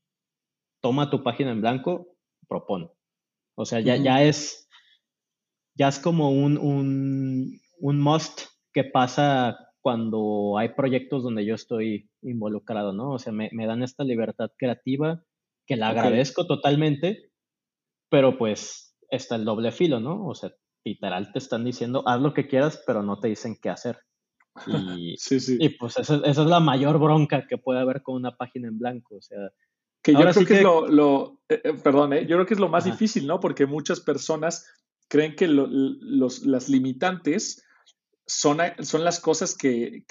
[0.82, 2.08] toma tu página en blanco,
[2.48, 2.90] propone.
[3.54, 4.68] O sea, ya, ya es,
[5.74, 8.42] ya es como un, un, un, must
[8.72, 13.12] que pasa cuando hay proyectos donde yo estoy involucrado, ¿no?
[13.12, 15.22] O sea, me, me dan esta libertad creativa
[15.66, 17.30] que la agradezco totalmente,
[18.10, 20.26] pero pues está el doble filo, ¿no?
[20.26, 20.52] O sea,
[20.84, 23.98] literal te están diciendo, haz lo que quieras, pero no te dicen qué hacer.
[24.98, 25.56] Y, sí, sí.
[25.58, 28.78] y pues esa, esa, es la mayor bronca que puede haber con una página en
[28.78, 29.16] blanco.
[29.16, 29.38] O sea,
[30.02, 32.68] que yo creo que, es lo, eh, eh, perdón, eh, yo creo que es lo
[32.68, 33.38] más difícil, ¿no?
[33.38, 34.66] Porque muchas personas
[35.08, 37.64] creen que los, las limitantes
[38.26, 40.04] son, son las cosas que,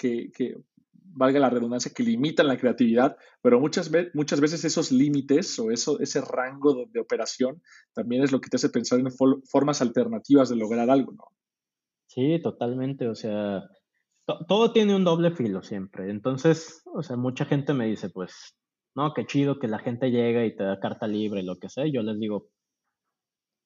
[1.14, 6.00] valga la redundancia, que limitan la creatividad, pero muchas, muchas veces esos límites o eso,
[6.00, 7.62] ese rango de, operación
[7.94, 11.26] también es lo que te hace pensar en formas alternativas de lograr algo, ¿no?
[12.08, 13.64] Sí, totalmente, o sea,
[14.48, 16.10] todo tiene un doble filo siempre.
[16.10, 18.56] Entonces, o sea, mucha gente me dice, pues,
[18.96, 21.86] no, qué chido que la gente llega y te da carta libre, lo que sea.
[21.88, 22.50] Yo les digo,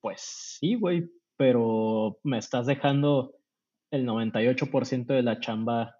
[0.01, 0.21] pues
[0.59, 3.35] sí, güey, pero me estás dejando
[3.91, 5.95] el 98% de la chamba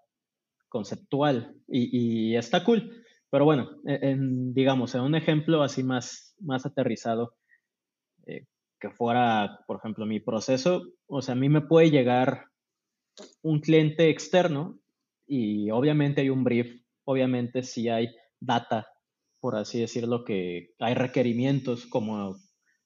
[0.68, 3.02] conceptual y, está cool.
[3.30, 7.34] Pero bueno, e, digamos, en un ejemplo así más, más aterrizado,
[8.26, 8.44] eh,
[8.80, 12.44] que fuera, por ejemplo, mi proceso, o sea, a mí me puede llegar
[13.42, 14.78] un cliente externo
[15.26, 18.86] y obviamente hay un brief, obviamente si hay data
[19.40, 22.36] por así decirlo, que hay requerimientos como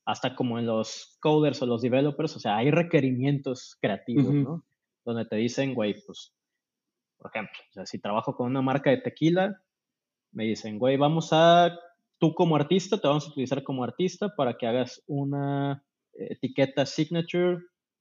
[0.05, 4.65] hasta como en los coders o los developers, o sea, hay requerimientos creativos, ¿no?
[5.05, 6.35] Donde te dicen, güey, pues,
[7.17, 9.63] por ejemplo, o sea, si trabajo con una marca de tequila,
[10.33, 11.79] me dicen, güey, vamos a,
[12.19, 17.59] tú como artista, te vamos a utilizar como artista para que hagas una etiqueta signature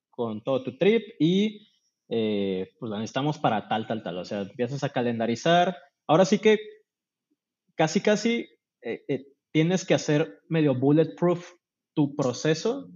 [0.10, 1.70] con todo tu trip y
[2.10, 4.18] eh, pues la necesitamos para tal, tal, tal.
[4.18, 5.78] O sea, empiezas a calendarizar.
[6.08, 6.60] Ahora sí que
[7.80, 8.50] casi, casi
[8.82, 11.54] eh, eh, tienes que hacer medio bulletproof
[11.96, 12.92] tu proceso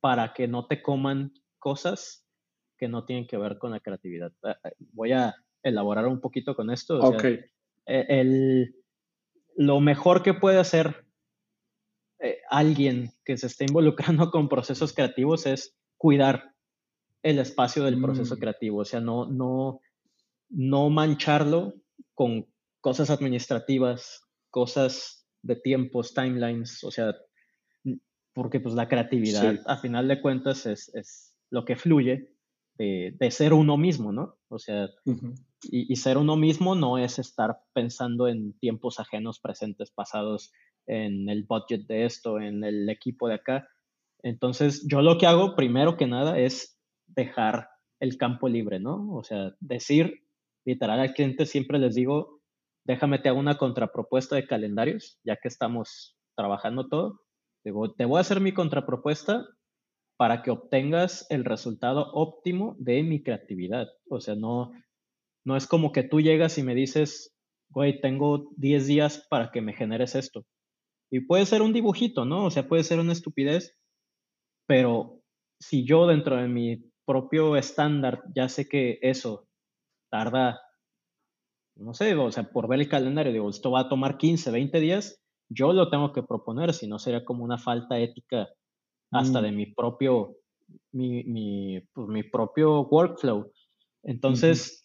[0.00, 2.24] para que no te coman cosas
[2.78, 4.32] que no tienen que ver con la creatividad.
[4.44, 7.00] Ah, ah, voy a elaborar un poquito con esto.
[7.84, 8.70] E,
[9.56, 11.04] lo mejor que puede hacer
[12.20, 16.54] eh, alguien que se esté involucrando con procesos creativos es cuidar
[17.24, 18.38] el espacio del proceso mm.
[18.38, 19.80] creativo, o sea, no, no,
[20.48, 21.74] no mancharlo
[22.14, 22.51] con
[22.82, 27.14] cosas administrativas, cosas de tiempos, timelines, o sea,
[28.34, 32.30] porque pues la creatividad a final de cuentas es, lo que fluye
[32.78, 34.36] de, ser uno mismo, ¿no?
[34.48, 34.88] O sea,
[35.62, 40.52] y, ser uno mismo no es estar pensando en tiempos ajenos, presentes, pasados,
[40.86, 43.68] en el budget de esto, en el equipo de acá.
[44.22, 47.68] Entonces, yo lo que hago primero que nada es dejar
[48.00, 49.14] el campo libre, ¿no?
[49.14, 50.26] O sea, decir
[50.64, 52.41] literal al cliente siempre les digo,
[52.84, 57.20] déjame te hago una contrapropuesta de calendarios, ya que estamos trabajando todo.
[57.62, 59.46] Te voy a hacer mi contrapropuesta
[60.16, 63.88] para que obtengas el resultado óptimo de mi creatividad.
[64.08, 64.72] O sea, no,
[65.44, 67.34] no es como que tú llegas y me dices,
[67.70, 70.44] güey, tengo 10 días para que me generes esto.
[71.10, 72.44] Y puede ser un dibujito, ¿no?
[72.44, 73.76] O sea, puede ser una estupidez,
[74.66, 75.20] pero
[75.60, 79.48] si yo dentro de mi propio estándar ya sé que eso
[80.10, 80.60] tarda
[81.76, 84.80] no sé, o sea, por ver el calendario, digo, esto va a tomar 15, 20
[84.80, 88.48] días, yo lo tengo que proponer, si no sería como una falta ética
[89.10, 89.44] hasta mm.
[89.44, 90.36] de mi propio,
[90.92, 93.52] mi, mi, pues, mi propio workflow.
[94.02, 94.82] Entonces,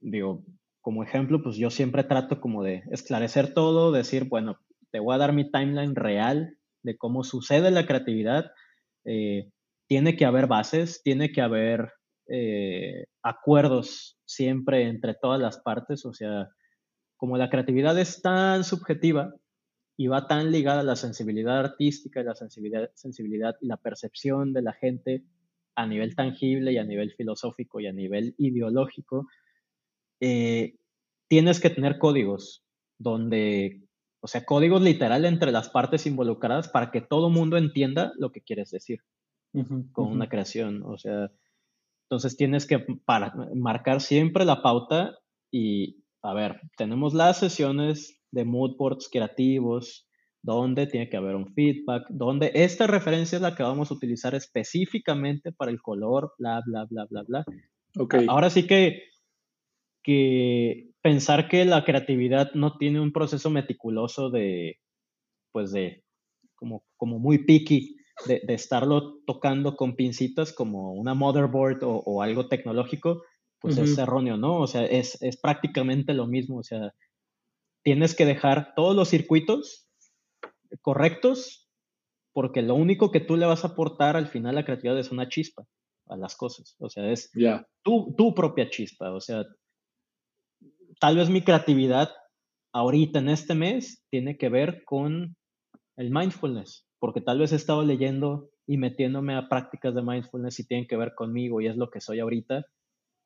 [0.00, 0.44] digo,
[0.80, 4.58] como ejemplo, pues yo siempre trato como de esclarecer todo, decir, bueno,
[4.90, 8.52] te voy a dar mi timeline real de cómo sucede la creatividad.
[9.04, 9.50] Eh,
[9.88, 11.92] tiene que haber bases, tiene que haber
[12.28, 16.48] eh, acuerdos siempre entre todas las partes, o sea,
[17.16, 19.34] como la creatividad es tan subjetiva,
[19.96, 24.52] y va tan ligada a la sensibilidad artística y la sensibilidad, sensibilidad y la percepción
[24.52, 25.24] de la gente
[25.76, 29.26] a nivel tangible y a nivel filosófico y a nivel ideológico,
[30.20, 30.76] eh,
[31.28, 32.64] tienes que tener códigos
[32.98, 33.82] donde,
[34.20, 38.40] o sea, códigos literal entre las partes involucradas para que todo mundo entienda lo que
[38.40, 39.00] quieres decir
[39.92, 40.82] con una creación.
[40.84, 41.30] O sea,
[42.14, 45.18] entonces tienes que para, marcar siempre la pauta
[45.50, 50.08] y, a ver, tenemos las sesiones de mood boards creativos,
[50.42, 54.34] donde tiene que haber un feedback, donde esta referencia es la que vamos a utilizar
[54.34, 57.44] específicamente para el color, bla, bla, bla, bla, bla.
[57.96, 58.26] Okay.
[58.28, 59.02] Ahora sí que,
[60.02, 64.78] que pensar que la creatividad no tiene un proceso meticuloso de,
[65.50, 66.04] pues de,
[66.54, 67.96] como, como muy picky,
[68.26, 73.22] de, de estarlo tocando con pincitas como una motherboard o, o algo tecnológico,
[73.60, 74.58] pues es erróneo, ¿no?
[74.58, 76.92] O sea, es, es prácticamente lo mismo, o sea,
[77.82, 79.88] tienes que dejar todos los circuitos
[80.82, 81.70] correctos
[82.34, 85.12] porque lo único que tú le vas a aportar al final a la creatividad es
[85.12, 85.64] una chispa
[86.08, 86.74] a las cosas.
[86.78, 87.30] O sea, es
[87.82, 89.12] tu, tu, propia chispa.
[89.12, 89.44] O sea,
[91.00, 92.10] tal vez mi creatividad
[92.72, 95.36] ahorita en este mes tiene que ver con
[95.96, 100.66] el mindfulness, porque tal vez he estado leyendo y metiéndome a prácticas de mindfulness y
[100.66, 102.64] tienen que ver conmigo y es lo que soy ahorita,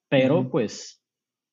[0.08, 1.00] pero pues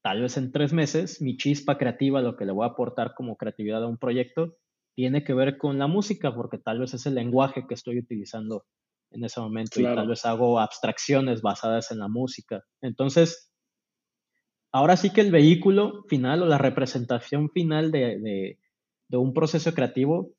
[0.01, 3.37] tal vez en tres meses mi chispa creativa, lo que le voy a aportar como
[3.37, 4.57] creatividad a un proyecto,
[4.95, 8.65] tiene que ver con la música, porque tal vez es el lenguaje que estoy utilizando
[9.11, 12.63] en ese momento y tal vez hago abstracciones basadas en la música.
[12.81, 13.51] Entonces,
[14.71, 18.57] ahora sí que el vehículo final o la representación final de,
[19.09, 20.33] de un proceso creativo,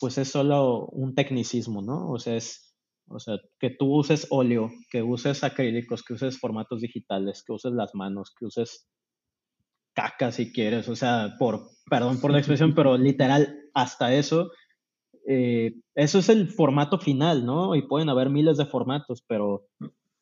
[0.00, 2.10] pues es solo un tecnicismo, ¿no?
[2.10, 2.74] O sea, es,
[3.08, 7.72] o sea, que tú uses óleo, que uses acrílicos, que uses formatos digitales, que uses
[7.72, 8.88] las manos, que uses
[9.92, 14.50] caca si quieres, o sea, por, perdón por la expresión, pero literal, hasta eso,
[15.28, 17.74] eh, eso es el formato final, ¿no?
[17.74, 19.66] Y pueden haber miles de formatos, pero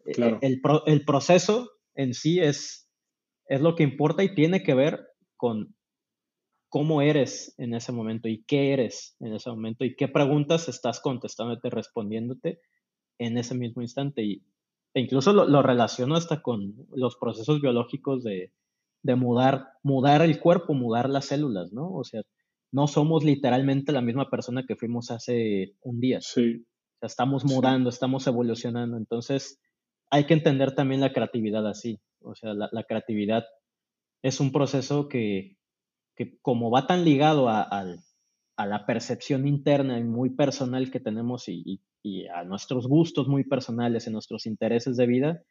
[0.06, 2.90] eh, el, el, proceso en sí es,
[3.46, 5.06] es lo que importa y tiene que ver
[5.36, 5.76] con
[6.68, 11.00] cómo eres en ese momento y qué eres en ese momento y qué preguntas estás
[11.00, 12.60] contestándote, respondiéndote
[13.18, 14.22] en ese mismo instante.
[14.22, 14.42] Y,
[14.94, 18.52] e incluso lo, lo relaciono hasta con los procesos biológicos de,
[19.02, 21.92] de mudar, mudar el cuerpo, mudar las células, ¿no?
[21.92, 22.22] O sea,
[22.72, 26.20] no somos literalmente la misma persona que fuimos hace un día.
[26.20, 26.64] Sí.
[26.64, 28.96] O sea, estamos mudando, estamos evolucionando.
[28.96, 29.60] Entonces,
[30.10, 32.00] hay que entender también la creatividad así.
[32.20, 33.44] O sea, la, creatividad
[34.22, 35.56] es un proceso que,
[36.18, 41.48] que como va tan ligado a, a, la percepción interna y muy personal que tenemos
[41.48, 45.42] y, y, a nuestros gustos muy personales, en nuestros intereses de vida,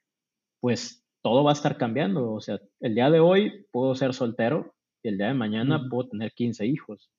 [0.59, 2.33] pues todo va a estar cambiando.
[2.33, 6.09] O sea, el día de hoy puedo ser soltero y el día de mañana puedo
[6.09, 7.09] tener 15 hijos.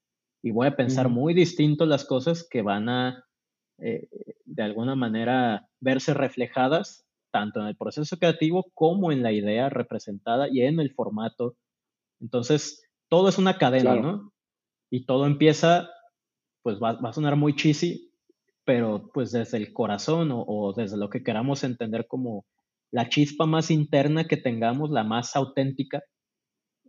[0.42, 3.24] Y voy a pensar muy distinto las cosas que van a,
[3.78, 4.08] eh,
[4.44, 10.48] de alguna manera, verse reflejadas tanto en el proceso creativo como en la idea representada
[10.50, 11.56] y en el formato.
[12.20, 14.32] Entonces, todo es una cadena, ¿no?
[14.90, 15.88] Y todo empieza,
[16.62, 18.10] pues va, a sonar muy cheesy,
[18.64, 22.44] pero pues desde el corazón o desde lo que queramos entender como
[22.90, 26.02] la chispa más interna que tengamos, la más auténtica,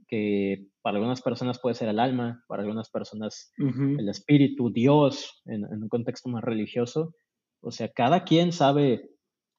[0.07, 5.65] que para algunas personas puede ser el alma, para algunas personas el espíritu, Dios, en,
[5.65, 7.13] un contexto más religioso.
[7.61, 9.09] O sea, cada quien sabe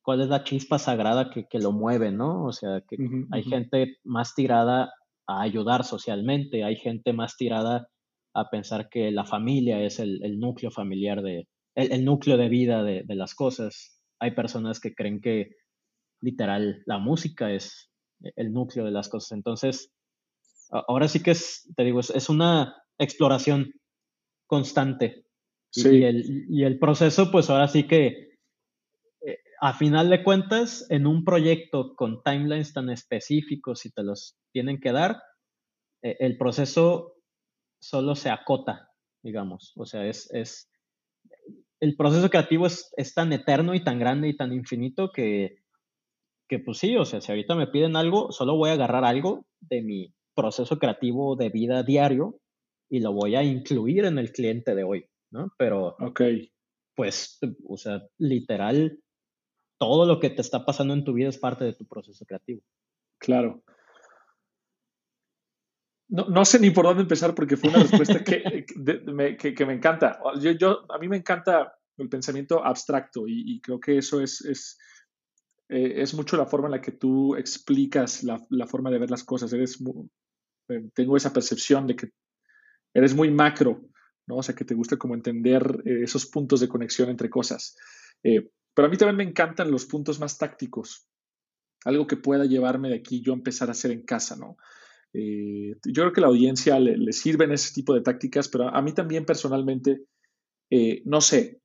[0.03, 2.45] cuál es la chispa sagrada que, lo mueve, ¿no?
[2.45, 2.97] O sea, que
[3.31, 4.93] hay gente más tirada
[5.31, 7.89] a ayudar socialmente, hay gente más tirada
[8.35, 13.03] a pensar que la familia es el, núcleo familiar de, el, núcleo de vida de,
[13.05, 14.01] de, las cosas.
[14.21, 15.51] Hay personas que creen que
[16.21, 17.91] literal, la música es
[18.37, 19.33] el núcleo de las cosas.
[19.33, 19.93] Entonces,
[20.71, 23.73] ahora sí que es, te digo, es, una exploración
[24.47, 25.25] constante.
[25.73, 28.30] Y, el, proceso, pues ahora sí que,
[29.61, 34.81] a final de cuentas, en un proyecto con timelines tan específicos y te los tienen
[34.81, 35.23] que dar,
[36.03, 37.17] eh, el proceso
[37.81, 38.91] solo se acota,
[39.23, 39.73] digamos.
[39.77, 40.71] O sea, es, es
[41.81, 45.61] el proceso creativo es, es, tan eterno y tan grande y tan infinito que
[46.51, 49.47] que pues sí, o sea, si ahorita me piden algo, solo voy a agarrar algo
[49.61, 52.41] de mi proceso creativo de vida diario
[52.91, 55.53] y lo voy a incluir en el cliente de hoy, ¿no?
[55.57, 56.23] Pero, ok.
[56.97, 57.39] Pues,
[57.69, 58.99] o sea, literal,
[59.81, 62.61] todo lo que te está pasando en tu vida es parte de tu proceso creativo.
[63.19, 63.63] Claro.
[66.09, 68.67] No, no sé ni por dónde empezar porque fue una respuesta que,
[69.07, 70.21] me, que, me encanta.
[70.39, 74.43] Yo, yo, a mí me encanta el pensamiento abstracto y, y creo que eso es,
[74.43, 74.79] es
[75.71, 79.25] eh, es mucho la forma en la que tú explicas la, forma de ver las
[79.25, 79.51] cosas.
[79.53, 79.79] Eres
[80.69, 82.11] eh, tengo esa percepción de que
[82.93, 83.81] eres muy macro,
[84.27, 84.37] ¿no?
[84.37, 87.77] O sea, que te gusta como entender eh, esos puntos de conexión entre cosas.
[88.23, 91.09] Eh, pero a mí también me encantan los puntos más tácticos,
[91.85, 94.57] algo que pueda llevarme de aquí yo a empezar a hacer en casa, ¿no?
[95.13, 98.81] Eh, yo creo que la audiencia le, le, sirven ese tipo de tácticas, pero a
[98.81, 100.05] mí también personalmente,
[101.05, 101.61] no sé,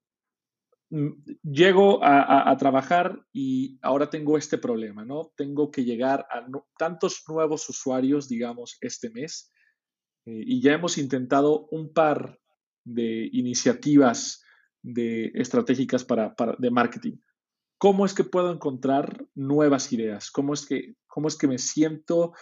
[0.90, 1.12] mm,
[1.44, 5.32] llego a, a, trabajar y ahora tengo este problema, ¿no?
[5.36, 6.48] Tengo que llegar a
[6.78, 9.52] tantos nuevos usuarios, digamos, este mes,
[10.26, 12.40] y ya hemos intentado un par
[12.84, 14.44] de iniciativas
[14.86, 17.18] de estratégicas para, de marketing.
[17.78, 20.32] ¿Cómo es que puedo encontrar nuevas ideas?
[20.32, 22.34] ¿Cómo es, que, ¿Cómo es que me siento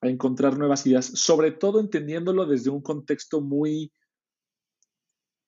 [0.00, 1.06] a encontrar nuevas ideas?
[1.06, 3.92] Sobre todo entendiéndolo desde un contexto muy,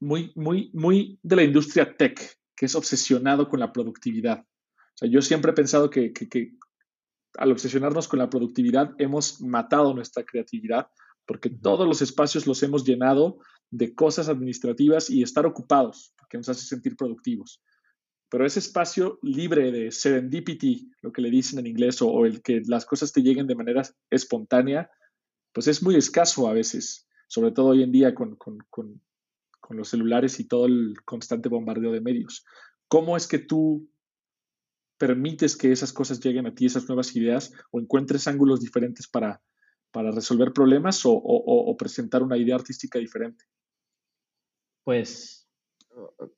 [0.01, 2.20] muy, muy, muy de la industria tech,
[2.57, 4.40] que es obsesionado con la productividad.
[4.40, 6.53] O sea, yo siempre he pensado que, que, que
[7.38, 10.88] al obsesionarnos con la productividad hemos matado nuestra creatividad
[11.26, 13.38] porque todos los espacios los hemos llenado
[13.72, 17.60] de cosas administrativas y estar ocupados, que nos hace sentir productivos.
[18.30, 22.62] Pero ese espacio libre de serendipity, lo que le dicen en inglés, o, el que
[22.66, 24.90] las cosas te lleguen de manera espontánea,
[25.52, 29.00] pues es muy escaso a veces, sobre todo hoy en día con, con, con,
[29.70, 32.44] los celulares y todo el constante bombardeo de medios.
[32.88, 33.90] ¿Cómo es que tú
[34.98, 39.42] permites que esas cosas lleguen a ti, esas nuevas ideas, o encuentres ángulos diferentes para,
[39.90, 43.46] para resolver problemas o, presentar una idea artística diferente?
[44.84, 45.48] Pues,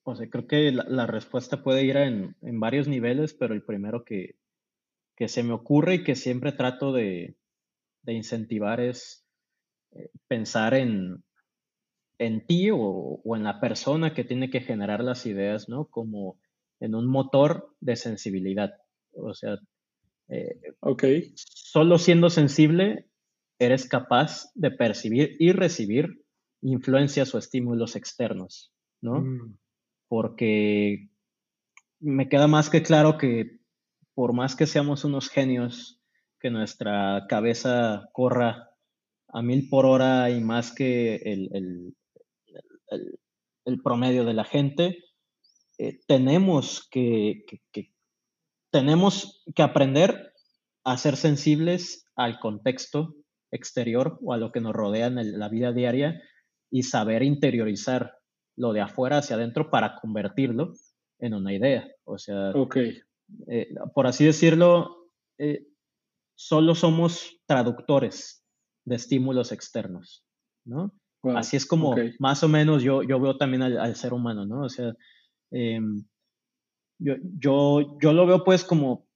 [0.02, 4.36] o sea, creo que la, respuesta puede ir en, varios niveles, pero el primero que,
[5.26, 7.36] se me ocurre y que siempre trato de,
[8.06, 9.26] incentivar es
[9.92, 11.24] eh, pensar en,
[12.18, 15.86] en ti o, en la persona que tiene que generar las ideas, ¿no?
[15.86, 16.38] Como
[16.80, 18.74] en un motor de sensibilidad.
[19.12, 19.56] O sea,
[20.28, 20.60] eh,
[21.34, 23.06] solo siendo sensible
[23.58, 26.23] eres capaz de percibir y recibir
[26.64, 29.20] influencias o estímulos externos, ¿no?
[29.20, 29.58] Mm.
[30.08, 31.08] Porque
[32.00, 33.60] me queda más que claro que
[34.14, 36.00] por más que seamos unos genios,
[36.40, 38.70] que nuestra cabeza corra
[39.28, 41.96] a mil por hora y más que el,
[43.82, 45.04] promedio de la gente,
[45.78, 47.44] eh, tenemos que,
[48.70, 50.32] tenemos que aprender
[50.84, 53.16] a ser sensibles al contexto
[53.50, 56.22] exterior o a lo que nos rodea en la vida diaria
[56.74, 58.18] y saber interiorizar
[58.56, 60.72] lo de afuera hacia adentro para convertirlo
[61.20, 61.88] en una idea.
[62.02, 62.52] O sea,
[63.46, 65.08] eh, por así decirlo,
[65.38, 65.68] eh,
[66.36, 68.44] solo somos traductores
[68.84, 70.26] de estímulos externos,
[70.66, 70.92] ¿no?
[71.36, 74.62] así es como más o menos yo, yo veo también al, ser humano, ¿no?
[74.62, 74.94] O sea,
[75.52, 76.04] em,
[76.98, 79.06] yo, yo, yo lo veo pues como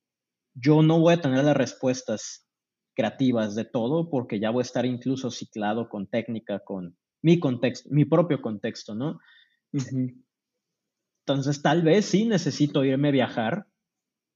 [0.54, 2.48] yo no voy a tener las respuestas
[2.94, 7.88] creativas de todo, porque ya voy a estar incluso ciclado con técnica, con mi contexto,
[7.92, 9.20] mi propio contexto, ¿no?
[11.26, 13.66] Entonces, tal vez sí necesito irme a viajar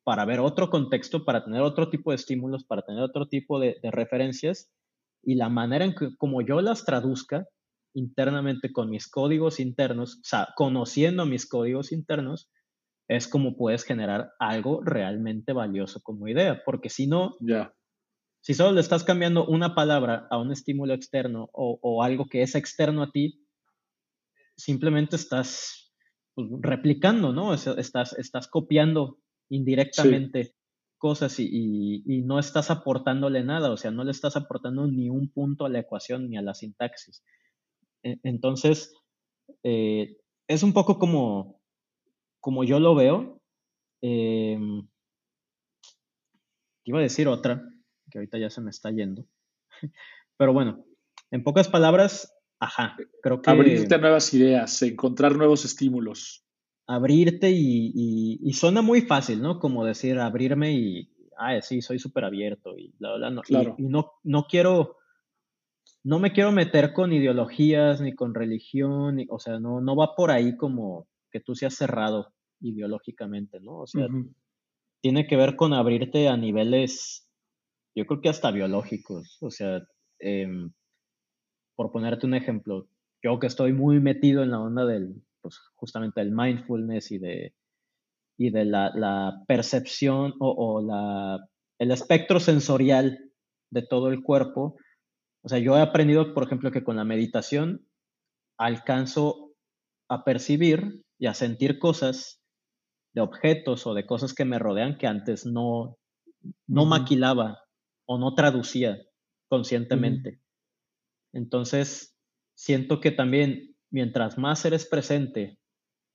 [0.05, 3.79] para ver otro contexto, para tener otro tipo de estímulos, para tener otro tipo de,
[3.83, 4.71] referencias
[5.23, 7.47] y la manera en que, como yo las traduzca
[7.95, 12.51] internamente con mis códigos internos, o sea, conociendo mis códigos internos,
[13.09, 17.73] es como puedes generar algo realmente valioso como idea, porque si no, ya
[18.43, 22.57] si solo le estás cambiando una palabra a un estímulo externo o, algo que es
[22.57, 23.47] externo a ti,
[24.57, 25.95] simplemente estás
[26.35, 27.55] pues, replicando, ¿no?
[27.55, 29.19] Estás, estás copiando
[29.49, 30.57] indirectamente
[30.99, 35.65] cosas y, no estás aportándole nada, o sea, no le estás aportando ni un punto
[35.65, 37.23] a la ecuación ni a la sintaxis.
[38.03, 38.93] E, entonces,
[39.63, 40.17] eh,
[40.49, 41.61] es un poco como,
[42.41, 43.41] como yo lo veo.
[44.03, 44.59] Eh,
[46.85, 47.72] iba a decir otra,
[48.13, 49.25] que ahorita ya se me está yendo.
[50.37, 50.85] Pero bueno,
[51.31, 53.51] en pocas palabras, ajá, creo que...
[53.51, 56.45] Abrirte a nuevas ideas, encontrar nuevos estímulos.
[56.87, 59.59] Abrirte y, y, suena muy fácil, ¿no?
[59.59, 63.77] Como decir, abrirme y, ah, sí, soy súper abierto y bla, bla, no, claro.
[63.79, 64.99] y, no, no quiero,
[66.03, 70.31] no me quiero meter con ideologías ni con religión, o sea, no, no va por
[70.31, 73.79] ahí como que tú seas cerrado ideológicamente, ¿no?
[73.79, 74.07] O sea,
[75.01, 77.29] tiene que ver con abrirte a niveles
[77.95, 79.39] yo creo que hasta biológicos.
[79.41, 79.83] O sea,
[80.19, 80.73] em,
[81.77, 82.89] por ponerte un ejemplo,
[83.23, 87.55] yo que estoy muy metido en la onda del, pues justamente del mindfulness y de,
[88.39, 91.39] y de la, percepción o, la,
[91.79, 93.31] el espectro sensorial
[93.71, 94.77] de todo el cuerpo.
[95.43, 97.87] O sea, yo he aprendido, por ejemplo, que con la meditación
[98.59, 99.53] alcanzo
[100.09, 102.41] a percibir y a sentir cosas
[103.15, 105.99] de objetos o de cosas que me rodean que antes no,
[106.67, 107.62] no maquilaba
[108.13, 108.99] o no traducía
[109.49, 110.41] conscientemente.
[111.33, 112.19] Entonces,
[112.55, 115.59] siento que también mientras más eres presente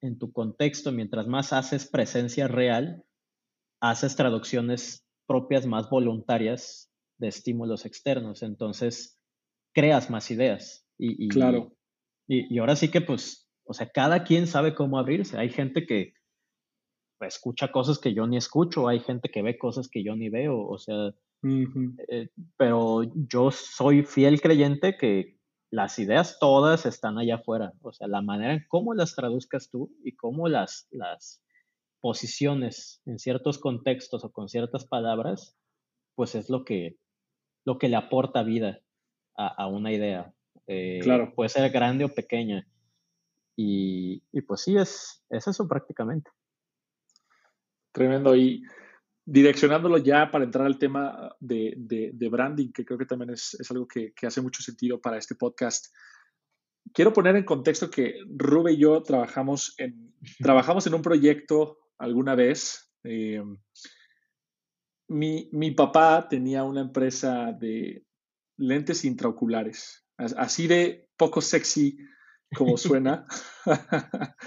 [0.01, 3.03] en tu contexto, mientras más haces presencia real,
[3.81, 8.43] haces traducciones propias más voluntarias de estímulos externos.
[8.43, 9.19] Entonces,
[9.73, 10.87] creas más ideas.
[10.99, 11.75] Y, claro.
[12.27, 15.37] Y, ahora sí que, pues, o sea, cada quien sabe cómo abrirse.
[15.37, 16.13] Hay gente que
[17.21, 20.59] escucha cosas que yo ni escucho, hay gente que ve cosas que yo ni veo,
[20.59, 25.37] o sea, eh, pero yo soy fiel creyente que
[25.69, 29.93] las ideas todas están allá afuera, o sea, la manera en cómo las traduzcas tú
[30.03, 31.43] y cómo las, las
[31.99, 35.57] posiciones en ciertos contextos o con ciertas palabras,
[36.15, 36.97] pues es lo que,
[37.65, 38.79] lo que le aporta vida
[39.35, 40.33] a, una idea.
[40.65, 41.33] Eh, claro.
[41.35, 42.67] Puede ser grande o pequeña.
[43.55, 46.31] Y, y pues sí, es, es eso prácticamente.
[47.91, 48.35] Tremendo.
[48.35, 48.63] Y
[49.27, 54.13] direccionándolo ya para entrar al tema de, branding, que creo que también es, algo que,
[54.25, 55.93] hace mucho sentido para este podcast.
[56.93, 62.35] Quiero poner en contexto que Rube y yo trabajamos en, trabajamos en un proyecto alguna
[62.35, 62.89] vez.
[63.03, 63.43] Eh,
[65.09, 68.05] mi, mi, papá tenía una empresa de
[68.55, 71.97] lentes intraoculares, así de poco sexy
[72.55, 73.27] como suena.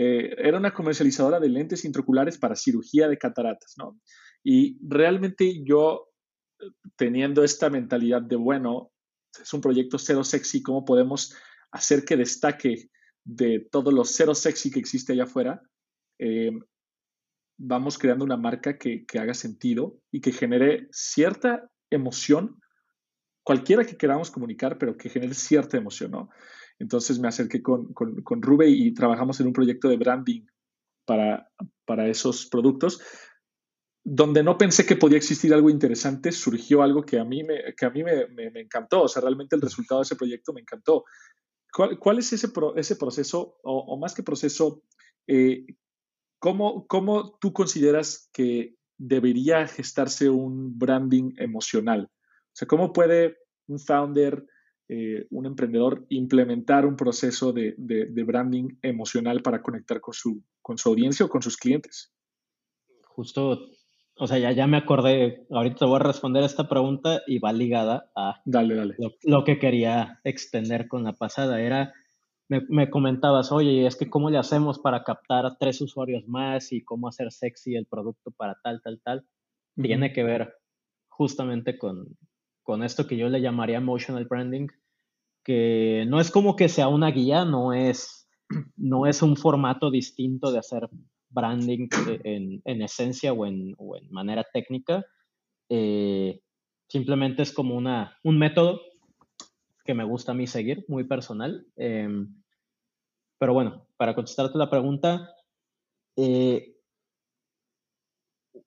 [0.00, 3.98] Eh, era una comercializadora de lentes intraoculares para cirugía de cataratas, ¿no?
[4.42, 6.08] Y realmente yo,
[6.96, 8.92] teniendo esta mentalidad de, bueno,
[9.40, 11.34] es un proyecto cero sexy, ¿cómo podemos
[11.70, 12.90] hacer que destaque
[13.24, 15.62] de todos los cero sexy que existe allá afuera?
[16.18, 16.52] Eh,
[17.58, 22.60] vamos creando una marca que, que haga sentido y que genere cierta emoción,
[23.42, 26.30] cualquiera que queramos comunicar, pero que genere cierta emoción, ¿no?
[26.78, 30.42] Entonces me acerqué con, con, Rube y trabajamos en un proyecto de branding
[31.04, 31.50] para,
[31.84, 33.00] para esos productos.
[34.04, 37.86] Donde no pensé que podía existir algo interesante, surgió algo que a mí me, que
[37.86, 39.02] a mí me, me, encantó.
[39.02, 41.04] O sea, realmente el resultado de ese proyecto me encantó.
[41.72, 44.82] ¿Cuál, cuál es ese, ese proceso, o, más que proceso,
[45.26, 45.66] eh,
[46.38, 52.08] ¿cómo, ¿cómo tú consideras que debería gestarse un branding emocional?
[52.10, 53.36] O sea, ¿cómo puede
[53.66, 54.46] un founder
[54.90, 57.74] eh, un emprendedor implementar un proceso de,
[58.24, 62.10] branding emocional para conectar con su, con su audiencia o con sus clientes?
[63.04, 63.68] Justo,
[64.18, 67.52] o sea, ya, ya me acordé, ahorita te voy a responder esta pregunta y va
[67.52, 68.96] ligada a dale, dale.
[69.22, 71.60] Lo, que quería extender con la pasada.
[71.60, 71.94] Era,
[72.48, 76.82] me, comentabas, oye, es que cómo le hacemos para captar a tres usuarios más y
[76.82, 79.24] cómo hacer sexy el producto para tal, tal, tal.
[79.76, 80.54] Tiene que ver
[81.08, 82.16] justamente con,
[82.64, 84.66] con esto que yo le llamaría emotional branding,
[85.44, 88.28] que no es como que sea una guía, no es,
[88.76, 90.88] no es un formato distinto de hacer
[91.30, 91.88] branding
[92.24, 93.76] en, en esencia o en,
[94.10, 95.04] manera técnica.
[95.68, 96.40] Eh,
[96.88, 98.80] simplemente es como una, un método
[99.84, 101.66] que me gusta a mí seguir, muy personal.
[101.76, 102.42] Em,
[103.38, 105.30] pero bueno, para contestarte la pregunta,
[106.16, 106.76] eh,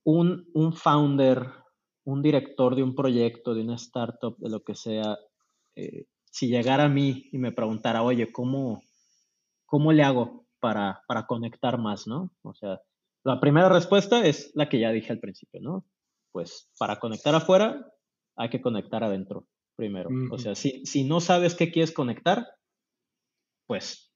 [0.04, 1.62] un, un founder
[2.04, 5.18] un director de un proyecto, de una startup, de lo que sea,
[5.76, 8.82] eh, si llegara a mí y me preguntara, oye, ¿cómo,
[9.66, 12.32] cómo le hago para, para conectar más, no?
[12.44, 12.80] O sea,
[13.24, 15.86] la primera respuesta es la que ya dije al principio, ¿no?
[16.32, 17.92] Pues para conectar afuera
[18.38, 19.46] hay que conectar adentro
[19.76, 20.10] primero.
[20.32, 22.48] O sea, si, si no sabes qué quieres conectar,
[23.68, 24.14] pues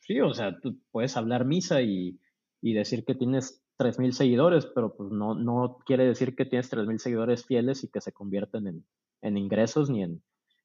[0.00, 2.20] sí, o sea, tú puedes hablar misa y,
[2.60, 6.98] y decir que tienes 3.000 seguidores, pero pues no, no quiere decir que tienes 3.000
[6.98, 8.86] seguidores fieles y que se convierten en,
[9.22, 10.22] en ingresos ni en,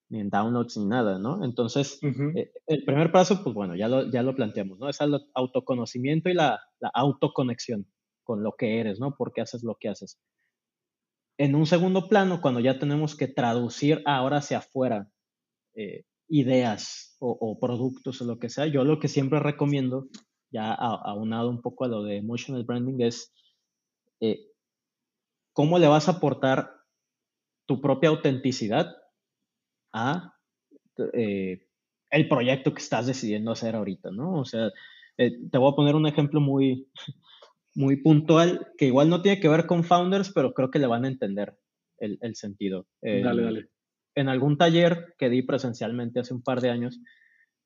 [0.10, 1.44] ni en downloads ni nada, ¿no?
[1.44, 4.90] Entonces, eh, el primer paso, pues bueno, ya lo, ya lo planteamos, ¿no?
[4.90, 7.88] Es el autoconocimiento y la, la, autoconexión
[8.24, 9.16] con lo que eres, ¿no?
[9.16, 10.20] Porque haces lo que haces.
[11.38, 15.10] En un segundo plano, cuando ya tenemos que traducir ahora hacia afuera
[15.76, 20.08] eh, ideas o, o, productos o lo que sea, yo lo que siempre recomiendo
[20.52, 23.34] ya aunado un poco a lo de emotional branding, es
[24.22, 24.40] eh,
[25.54, 26.72] cómo le vas a aportar
[27.68, 28.96] tu propia autenticidad
[29.96, 30.34] a
[31.14, 31.66] eh,
[32.12, 34.40] el proyecto que estás decidiendo hacer ahorita, ¿no?
[34.40, 34.72] O sea,
[35.18, 36.88] eh, te voy a poner un ejemplo muy,
[37.76, 41.06] muy puntual, que igual no tiene que ver con founders, pero creo que le van
[41.06, 41.58] a entender
[41.98, 42.88] el, el sentido.
[43.02, 43.70] dale, dale.
[44.14, 47.02] En algún taller que di presencialmente hace un par de años,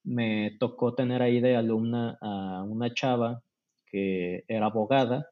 [0.04, 3.42] me tocó tener ahí de alumna a una chava
[3.86, 5.30] que era abogada,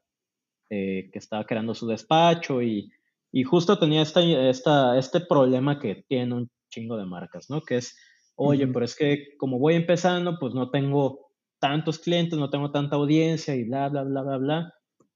[0.70, 2.92] eh, que estaba creando su despacho y,
[3.32, 7.62] y justo tenía esta, esta, este problema que tiene un chingo de marcas, ¿no?
[7.62, 7.96] Que es,
[8.36, 11.28] oye, pero es que como voy empezando, pues no tengo
[11.60, 14.72] tantos clientes, no tengo tanta audiencia y bla, bla, bla, bla, bla.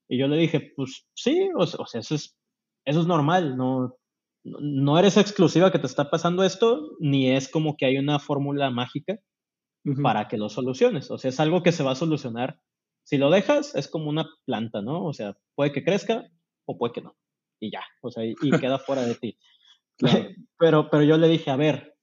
[0.08, 2.36] Y yo le dije, pues sí, o, sea, eso es,
[2.84, 3.96] eso es normal, no,
[4.44, 8.70] no eres exclusiva que te está pasando esto, ni es como que hay una fórmula
[8.70, 9.18] mágica
[10.02, 11.10] para que lo soluciones.
[11.10, 12.60] O sea, es algo que se va a solucionar.
[13.04, 15.04] Si lo dejas, es como una planta, ¿no?
[15.04, 16.24] O sea, puede que crezca
[16.66, 17.16] o puede que no.
[17.60, 19.38] Y ya, o sea, y, queda fuera de ti.
[20.58, 21.96] Pero, pero yo le dije, a ver,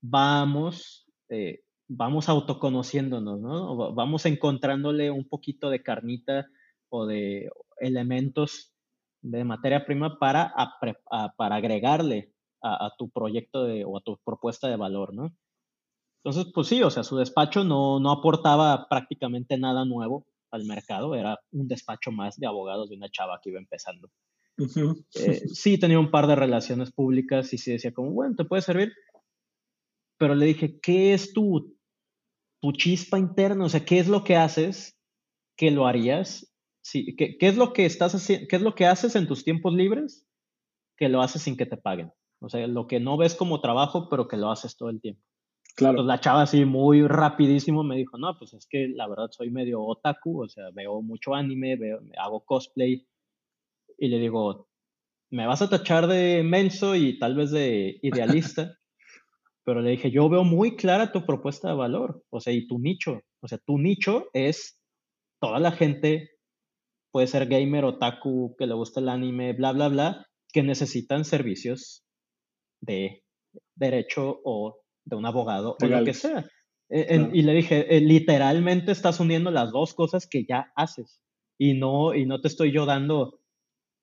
[0.00, 3.92] vamos, eh, vamos autoconociéndonos, ¿no?
[3.92, 6.46] Vamos encontrándole un poquito de carnita
[6.88, 8.72] o de elementos
[9.20, 10.54] de materia prima para,
[11.36, 15.36] para agregarle a, tu proyecto de, o a tu propuesta de valor, ¿no?
[16.22, 21.14] Entonces, pues sí, o sea, su despacho no, no aportaba prácticamente nada nuevo al mercado,
[21.14, 24.08] era un despacho más de abogados de una chava que iba empezando.
[24.56, 28.62] Eh, sí, tenía un par de relaciones públicas y sí decía como, bueno, te puede
[28.62, 28.92] servir,
[30.18, 31.76] pero le dije, ¿qué es tu,
[32.60, 33.64] tu chispa interna?
[33.64, 34.98] O sea, ¿qué es lo que haces
[35.56, 36.52] que lo harías?
[36.82, 38.46] Sí, ¿qué, ¿qué, es lo que estás haciendo?
[38.48, 40.26] ¿Qué es lo que haces en tus tiempos libres
[40.96, 42.12] que lo haces sin que te paguen?
[42.40, 45.22] O sea, lo que no ves como trabajo, pero que lo haces todo el tiempo.
[45.76, 45.94] Claro.
[45.94, 49.50] Entonces la chava así muy rapidísimo me dijo, no, pues es que la verdad soy
[49.50, 53.06] medio otaku, o sea, veo mucho anime, veo, hago cosplay.
[54.04, 54.68] Y le digo,
[55.30, 58.76] me vas a tachar de menso y tal vez de idealista,
[59.64, 62.78] pero le dije, yo veo muy clara tu propuesta de valor, o sea, y tu
[62.78, 63.22] nicho.
[63.40, 64.78] O sea, tu nicho es
[65.40, 66.32] toda la gente,
[67.10, 72.04] puede ser gamer, otaku, que le gusta el anime, bla, bla, bla, que necesitan servicios
[72.82, 73.24] de
[73.74, 76.44] derecho o de un abogado o lo que sea.
[76.90, 81.22] E, y le dije, eh, literalmente estás uniendo las dos cosas que ya haces
[81.58, 83.40] y no, y no te estoy yo dando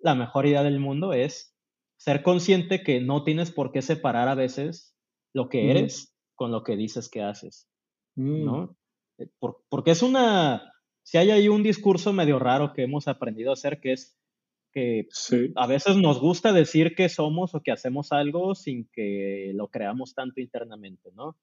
[0.01, 1.55] la mejor idea del mundo, es
[1.97, 4.95] ser consciente que no tienes por qué separar a veces
[5.33, 7.69] lo que eres con lo que dices que haces,
[8.15, 8.45] mm.
[8.45, 8.77] ¿no?
[9.19, 9.29] Eh,
[9.69, 10.73] porque es una,
[11.03, 14.17] si hay ahí un discurso medio raro que hemos aprendido a hacer, que es
[14.73, 15.07] que
[15.55, 20.13] a veces nos gusta decir que somos o que hacemos algo sin que lo creamos
[20.15, 21.37] tanto internamente, ¿no?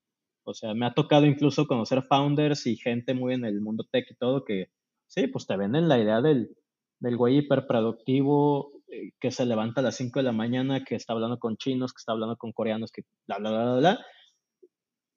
[0.44, 4.10] O sea, me ha tocado incluso conocer founders y gente muy en el mundo tech
[4.10, 4.70] y todo que,
[5.06, 6.56] sí, pues te venden la idea del,
[7.00, 11.12] del güey hiperproductivo eh, que se levanta a las 5 de la mañana, que está
[11.12, 14.06] hablando con chinos, que está hablando con coreanos, que bla, bla, bla, bla, bla.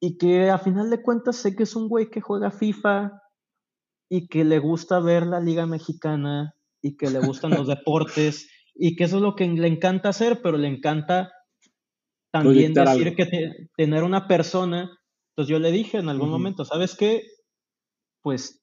[0.00, 3.12] Y que a final de cuentas sé que es un güey que juega FIFA
[4.10, 8.96] y que le gusta ver la Liga Mexicana y que le gustan los deportes y
[8.96, 11.32] que eso es lo que le encanta hacer, pero le encanta
[12.30, 14.90] también decir que tener una persona.
[15.30, 17.22] Entonces yo le dije en algún momento, ¿sabes qué?
[18.22, 18.62] Pues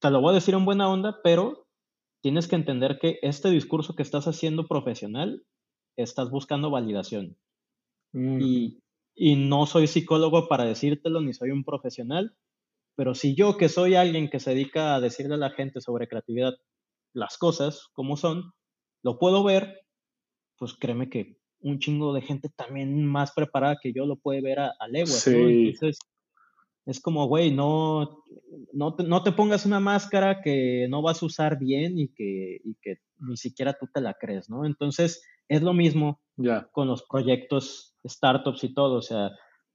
[0.00, 1.65] te lo voy a decir en buena onda, pero
[2.22, 5.44] tienes que entender que este discurso que estás haciendo profesional,
[5.96, 7.36] estás buscando validación.
[8.12, 8.40] Mm.
[8.40, 8.82] Y,
[9.14, 12.36] y no soy psicólogo para decírtelo, ni soy un profesional,
[12.96, 16.08] pero si yo que soy alguien que se dedica a decirle a la gente sobre
[16.08, 16.54] creatividad,
[17.14, 18.52] las cosas como son,
[19.02, 19.82] lo puedo ver,
[20.58, 24.60] pues créeme que un chingo de gente también más preparada que yo lo puede ver
[24.60, 25.98] a, a leguas, Entonces,
[26.86, 28.22] es como, güey, no,
[28.72, 32.60] no, te, no te pongas una máscara que no vas a usar bien y que,
[32.64, 34.64] y que ni siquiera tú te la crees, ¿no?
[34.64, 36.20] Entonces, es lo mismo
[36.70, 39.32] con los proyectos, startups y todo, o sea,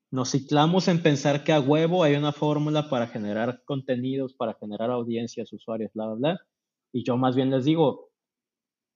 [0.10, 4.90] nos ciclamos en pensar que a huevo hay una fórmula para generar contenidos, para generar
[4.90, 6.40] audiencias, usuarios, bla, bla, bla,
[6.94, 8.10] y yo más bien les digo,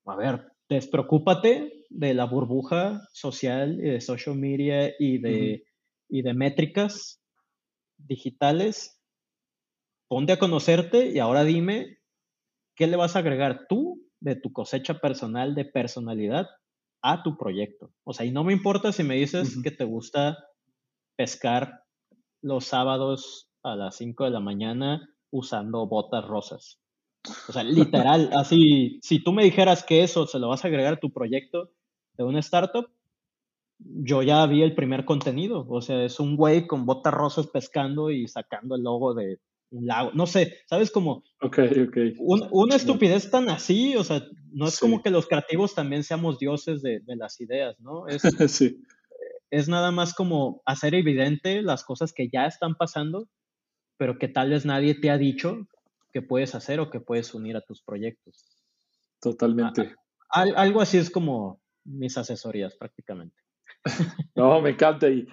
[0.06, 5.66] a ver, despreocúpate de la burbuja social y de social media y de,
[6.08, 7.22] y de métricas
[7.98, 9.02] digitales.
[10.08, 12.00] Ponte a conocerte y ahora dime
[12.76, 16.48] qué le vas a agregar tú de tu cosecha personal de personalidad
[17.02, 17.92] a tu proyecto.
[18.04, 20.38] O sea, y no me importa si me dices que te gusta
[21.16, 21.84] pescar
[22.42, 26.80] los sábados a las 5 de la mañana usando botas rosas.
[27.48, 30.94] O sea, literal, así, si tú me dijeras que eso se lo vas a agregar
[30.94, 31.72] a tu proyecto
[32.14, 32.90] de una startup,
[33.80, 35.66] yo ya vi el primer contenido.
[35.68, 39.40] O sea, es un güey con botas rosas pescando y sacando el logo de
[39.72, 40.12] un lago.
[40.14, 41.24] No sé, ¿sabes cómo?
[41.42, 41.98] Ok, ok.
[42.52, 46.82] una estupidez tan así, o sea, no es como que los creativos también seamos dioses
[46.82, 48.08] de, de las ideas, ¿no?
[48.08, 48.22] Es,
[48.52, 48.82] sí.
[49.50, 53.28] es nada más como hacer evidente las cosas que ya están pasando,
[53.98, 55.68] pero que tal vez nadie te ha dicho
[56.14, 58.46] que puedes hacer o que puedes unir a tus proyectos.
[59.20, 59.96] Totalmente.
[60.30, 63.45] algo así es como mis asesorías prácticamente.
[64.36, 65.10] no, me encanta.
[65.10, 65.28] Y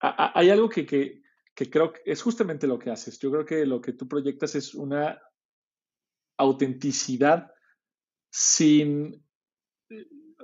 [0.00, 1.22] hay algo que, que,
[1.70, 3.18] creo que es justamente lo que haces.
[3.18, 5.20] Yo creo que lo que tú proyectas es una
[6.38, 7.50] autenticidad
[8.30, 9.24] sin,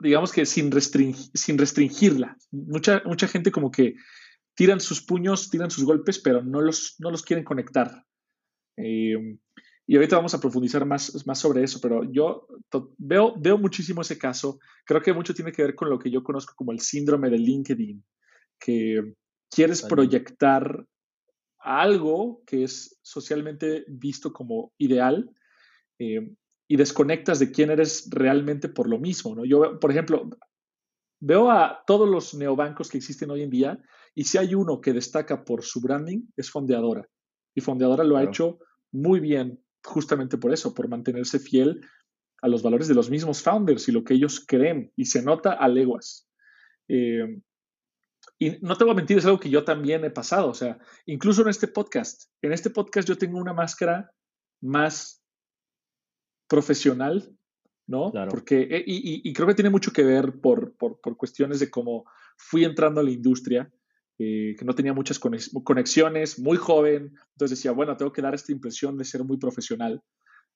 [0.01, 2.37] digamos que sin, sin restringirla.
[2.51, 3.95] Mucha, mucha gente como que
[4.55, 8.05] tiran sus puños, tiran sus golpes, pero no los, no los quieren conectar.
[8.77, 9.39] Eh,
[9.87, 12.47] y ahorita vamos a profundizar más, más sobre eso, pero yo
[12.97, 14.59] veo, veo muchísimo ese caso.
[14.85, 17.39] Creo que mucho tiene que ver con lo que yo conozco como el síndrome de
[17.39, 18.03] LinkedIn,
[18.59, 19.15] que
[19.51, 20.87] quieres proyectar
[21.59, 25.31] algo que es socialmente visto como ideal
[25.99, 26.33] eh,
[26.67, 29.35] y desconectas de quién eres realmente por lo mismo.
[29.35, 29.45] ¿no?
[29.45, 30.31] Yo, por ejemplo,
[31.21, 33.83] veo a todos los neobancos que existen hoy en día
[34.15, 37.07] y si hay uno que destaca por su branding es Fondeadora.
[37.55, 38.59] Y Fondeadora lo ha hecho
[38.91, 41.81] muy bien justamente por eso, por mantenerse fiel
[42.43, 45.53] a los valores de los mismos founders y lo que ellos creen y se nota
[45.53, 46.29] a leguas.
[46.89, 47.41] Eh,
[48.39, 50.79] y no te voy a mentir, es algo que yo también he pasado, o sea,
[51.07, 54.11] incluso en este podcast, en este podcast yo tengo una máscara
[54.61, 55.23] más
[56.49, 57.37] profesional,
[57.87, 58.13] ¿no?
[58.31, 62.05] Porque, eh, y, creo que tiene mucho que ver por, por, cuestiones de cómo
[62.37, 63.71] fui entrando a la industria,
[64.19, 68.53] eh, que no tenía muchas conexiones, muy joven, entonces decía, bueno, tengo que dar esta
[68.53, 70.03] impresión de ser muy profesional.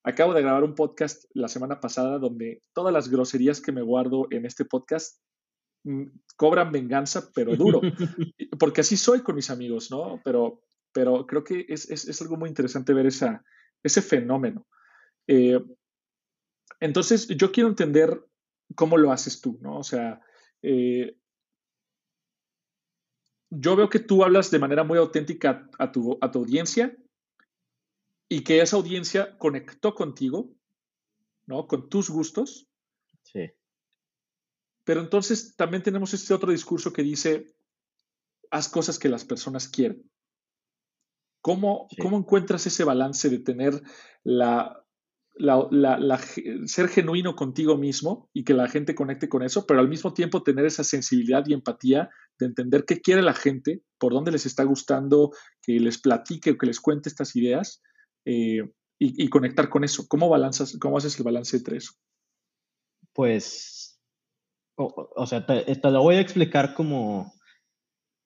[0.05, 4.29] Acabo de grabar un podcast la semana pasada donde todas las groserías que me guardo
[4.31, 5.21] en este podcast
[5.85, 6.05] mm,
[6.37, 7.81] cobran venganza, pero duro,
[8.61, 10.21] porque así soy con mis amigos, ¿no?
[10.25, 13.45] Pero, pero creo que es, es, es algo muy interesante ver esa,
[13.83, 14.67] ese fenómeno.
[15.27, 15.61] Eh,
[16.81, 18.25] entonces, yo quiero entender
[18.75, 19.79] cómo lo haces tú, ¿no?
[19.79, 20.21] O sea,
[20.63, 21.17] eh,
[23.51, 26.97] yo veo que tú hablas de manera muy auténtica a tu, a tu audiencia
[28.29, 30.51] y que esa audiencia conectó contigo,
[31.47, 31.67] ¿no?
[31.67, 32.69] Con tus gustos.
[33.23, 33.51] Sí.
[34.85, 37.55] Pero entonces también tenemos este otro discurso que dice,
[38.51, 40.11] haz cosas que las personas quieren.
[41.41, 43.83] ¿Cómo, ¿Cómo encuentras ese balance de tener
[44.25, 44.85] la
[45.39, 46.21] la,
[46.67, 50.43] ser genuino contigo mismo y que la gente conecte con eso, pero al mismo tiempo
[50.43, 54.65] tener esa sensibilidad y empatía de entender qué quiere la gente, por dónde les está
[54.65, 55.33] gustando,
[55.63, 57.83] que les platique o que les cuente estas ideas
[58.25, 58.63] eh,
[58.99, 60.07] y, conectar con eso.
[60.09, 61.93] ¿Cómo, balanzas, ¿Cómo haces el balance entre eso?
[63.13, 64.01] Pues,
[64.77, 67.33] o, sea, te, lo voy a explicar como,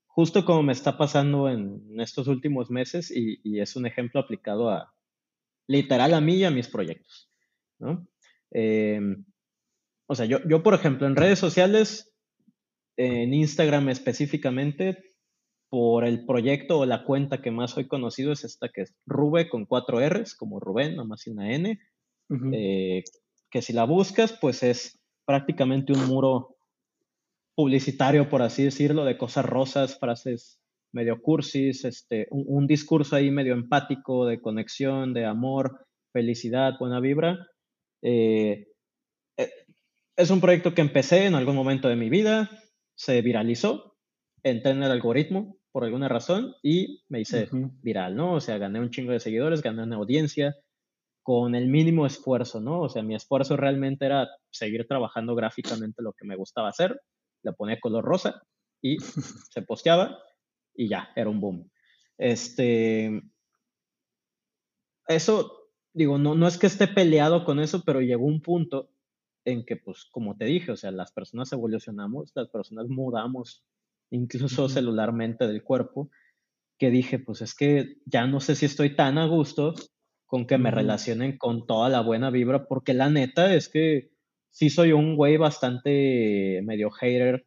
[0.07, 4.93] justo como me está pasando en, estos últimos meses y es un ejemplo aplicado a,
[5.67, 7.31] literal a mí y a mis proyectos.
[7.79, 8.07] ¿no?
[8.51, 9.25] Em,
[10.07, 12.12] o sea, yo, yo, por ejemplo, en redes sociales,
[12.97, 14.99] en Instagram específicamente,
[15.71, 19.49] por el proyecto o la cuenta que más hoy conocido es esta que es Rube
[19.49, 21.79] con cuatro R's, como Rubén, nomás y una N,
[22.53, 23.05] eh,
[23.51, 26.57] que si la buscas, pues es prácticamente un muro
[27.55, 30.61] publicitario, por así decirlo, de cosas rosas, frases
[30.93, 37.47] medio cursis, este, un, discurso ahí medio empático, de conexión, de amor, felicidad, buena vibra.
[38.03, 38.67] Eh,
[39.39, 39.51] eh,
[40.17, 42.51] es un proyecto que empecé en algún momento de mi vida,
[43.03, 43.97] se viralizó,
[44.45, 47.49] entré en el algoritmo por alguna razón y me hice
[47.83, 48.35] viral, ¿no?
[48.35, 50.55] O sea, gané un chingo de seguidores, gané una audiencia
[51.25, 52.81] con el mínimo esfuerzo, ¿no?
[52.81, 57.01] O sea, mi esfuerzo realmente era seguir trabajando gráficamente lo que me gustaba hacer,
[57.43, 58.41] le ponía color rosa
[58.81, 58.99] y
[59.51, 60.21] se posteaba
[60.73, 61.69] y ya, era un boom.
[62.19, 63.21] Este,
[65.09, 68.92] eso, digo, no, no es que esté peleado con eso, pero llegó un punto
[69.45, 73.65] en que, pues, como te dije, o sea, las personas evolucionamos, las personas mudamos,
[74.11, 76.11] incluso celularmente del cuerpo,
[76.79, 79.75] que dije, pues es que ya no sé si estoy tan a gusto
[80.27, 84.11] con que me relacionen con toda la buena vibra, porque la neta es que
[84.51, 87.47] sí soy un güey bastante medio hater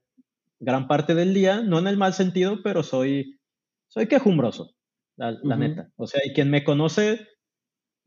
[0.60, 3.40] gran parte del día, no en el mal sentido, pero soy,
[3.88, 4.76] soy quejumbroso,
[5.18, 5.90] la, neta.
[5.96, 7.28] O sea, y quien me conoce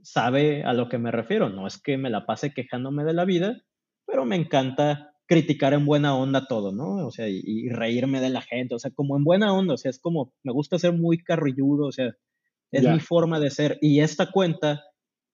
[0.03, 1.49] sabe a lo que me refiero.
[1.49, 3.61] No es que me la pase quejándome de la vida,
[4.09, 7.07] pero me encanta criticar en buena onda todo, ¿no?
[7.07, 9.91] O sea, y, reírme de la gente, o sea, como en buena onda, o sea,
[9.91, 12.17] es como, me gusta ser muy carrilludo, o sea,
[12.73, 13.79] es mi forma de ser.
[13.83, 14.83] Y esta cuenta,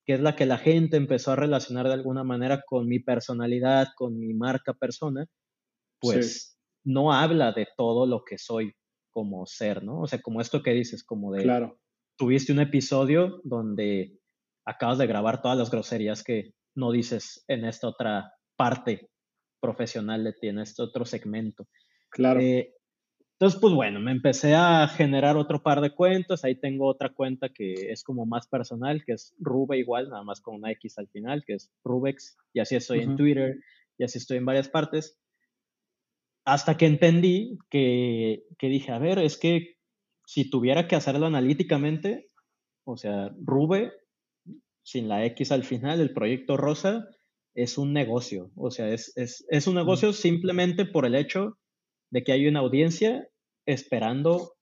[0.04, 3.88] que es la que la gente empezó a relacionar de alguna manera con mi personalidad,
[3.96, 5.26] con mi marca persona,
[6.00, 8.72] pues no habla de todo lo que soy
[9.10, 10.00] como ser, ¿no?
[10.00, 11.44] O sea, como esto que dices, como de...
[11.44, 11.78] Claro.
[12.18, 14.18] Tuviste un episodio donde
[14.66, 19.10] acabas de grabar todas las groserías que no dices en esta otra parte
[19.60, 21.66] profesional de ti, en este otro segmento.
[22.10, 22.40] Claro.
[22.40, 22.74] Eh,
[23.32, 26.44] entonces, pues bueno, me empecé a generar otro par de cuentas.
[26.44, 30.40] Ahí tengo otra cuenta que es como más personal, que es Rube igual, nada más
[30.40, 32.36] con una X al final, que es Rubex.
[32.52, 33.58] Y así estoy en Twitter,
[33.98, 35.18] y así estoy en varias partes
[36.44, 39.78] hasta que entendí que, dije, a ver, es que
[40.26, 42.28] si tuviera que hacerlo analíticamente,
[42.84, 43.92] o sea, Rube,
[44.82, 47.08] sin la X al final, el proyecto Rosa,
[47.54, 48.50] es un negocio.
[48.56, 51.58] O sea, es, un negocio simplemente por el hecho
[52.10, 53.28] de que hay una audiencia
[53.66, 54.54] esperando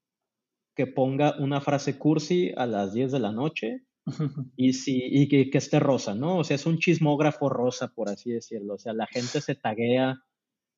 [0.77, 3.83] que ponga una frase cursi a las 10 de la noche
[4.57, 6.39] y, si, y que, que, esté rosa, ¿no?
[6.39, 8.75] O sea, es un chismógrafo rosa, por así decirlo.
[8.75, 10.23] O sea, la gente se taguea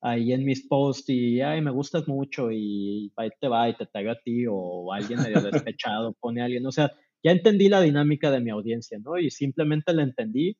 [0.01, 3.87] ahí en mis posts y, ay, me gustas mucho y ahí te va y te
[3.87, 6.91] traigo a ti o alguien medio despechado pone a alguien, o sea,
[7.23, 9.17] ya entendí la dinámica de mi audiencia, ¿no?
[9.17, 10.57] Y simplemente la entendí.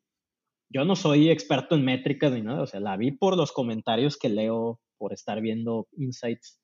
[0.70, 4.18] Yo no soy experto en métricas ni nada, o sea, la vi por los comentarios
[4.18, 6.60] que leo, por estar viendo insights.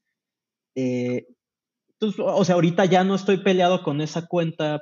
[0.76, 1.28] Eh,
[1.94, 4.82] entonces, o sea, ahorita ya no estoy peleado con esa cuenta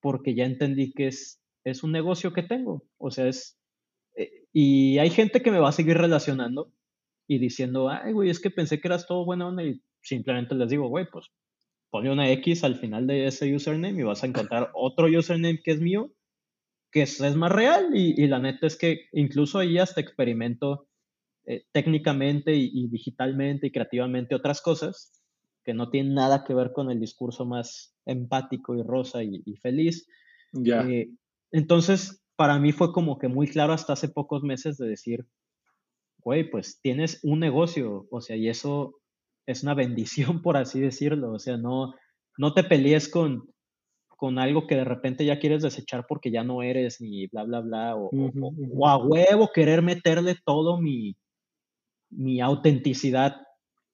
[0.00, 2.84] porque ya entendí que es, es un negocio que tengo.
[2.98, 3.58] O sea, es...
[4.16, 6.72] Eh, y hay gente que me va a seguir relacionando
[7.28, 10.70] y diciendo, ay, güey, es que pensé que eras todo buena onda y simplemente les
[10.70, 11.26] digo, güey, pues
[11.90, 15.72] pone una X al final de ese username y vas a encontrar otro username que
[15.72, 16.12] es mío,
[16.96, 20.88] que es, más real y, la neta es que incluso ahí hasta experimento
[21.44, 25.22] eh, técnicamente y, digitalmente y creativamente otras cosas
[25.62, 30.08] que no tienen nada que ver con el discurso más empático y rosa y, feliz.
[30.52, 30.88] Ya.
[30.88, 31.10] Eh,
[31.52, 35.26] entonces, para mí fue como que muy claro hasta hace pocos meses de decir,
[36.20, 38.94] güey, pues tienes un negocio, o sea, y eso
[39.44, 41.92] es una bendición, por así decirlo, o sea, no,
[42.38, 43.52] no te pelees con,
[44.16, 47.60] con algo que de repente ya quieres desechar porque ya no eres, ni bla, bla,
[47.60, 51.16] bla, o, a huevo querer meterle todo mi,
[52.10, 53.36] mi autenticidad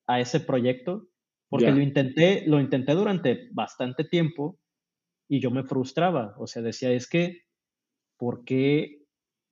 [0.06, 1.08] a ese proyecto,
[1.48, 4.58] porque lo intenté, lo intenté durante bastante tiempo
[5.28, 7.42] y yo me frustraba, o sea, decía, es que,
[8.16, 9.02] ¿por qué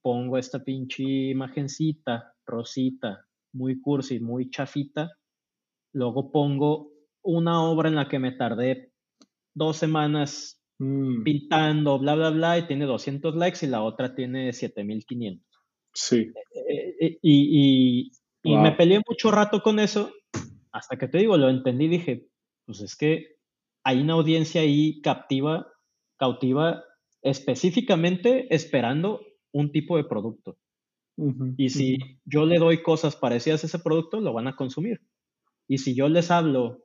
[0.03, 5.11] pongo esta pinche imagencita rosita, muy cursi, muy chafita.
[5.93, 6.91] Luego pongo
[7.23, 8.93] una obra en la que me tardé
[9.55, 11.23] dos semanas mm.
[11.23, 15.47] pintando, bla, bla, bla, y tiene 200 likes y la otra tiene 7500.
[15.95, 16.17] Sí.
[16.17, 16.33] Eh,
[16.69, 18.11] eh, eh, y,
[18.43, 20.13] y, me peleé mucho rato con eso,
[20.73, 22.27] hasta que te digo, lo entendí, dije,
[22.67, 23.37] pues es que
[23.85, 25.67] hay una audiencia ahí captiva,
[26.19, 26.83] cautiva,
[27.23, 29.21] específicamente esperando
[29.53, 30.59] un tipo de producto
[31.57, 35.01] y si yo le doy cosas parecidas a ese producto, lo van a consumir.
[35.69, 36.85] Y si yo les hablo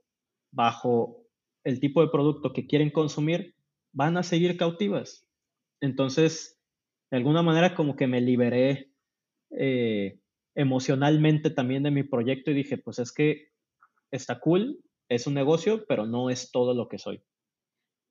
[0.51, 1.25] bajo
[1.63, 3.54] el tipo de producto que quieren consumir,
[3.95, 5.25] van a seguir cautivas.
[5.81, 6.59] Entonces,
[7.09, 8.91] de alguna manera como que me liberé
[9.51, 10.19] eh,
[10.53, 13.51] emocionalmente también de mi proyecto y dije, pues es que
[14.11, 14.79] está cool,
[15.09, 17.23] es un negocio, pero no es todo lo que soy.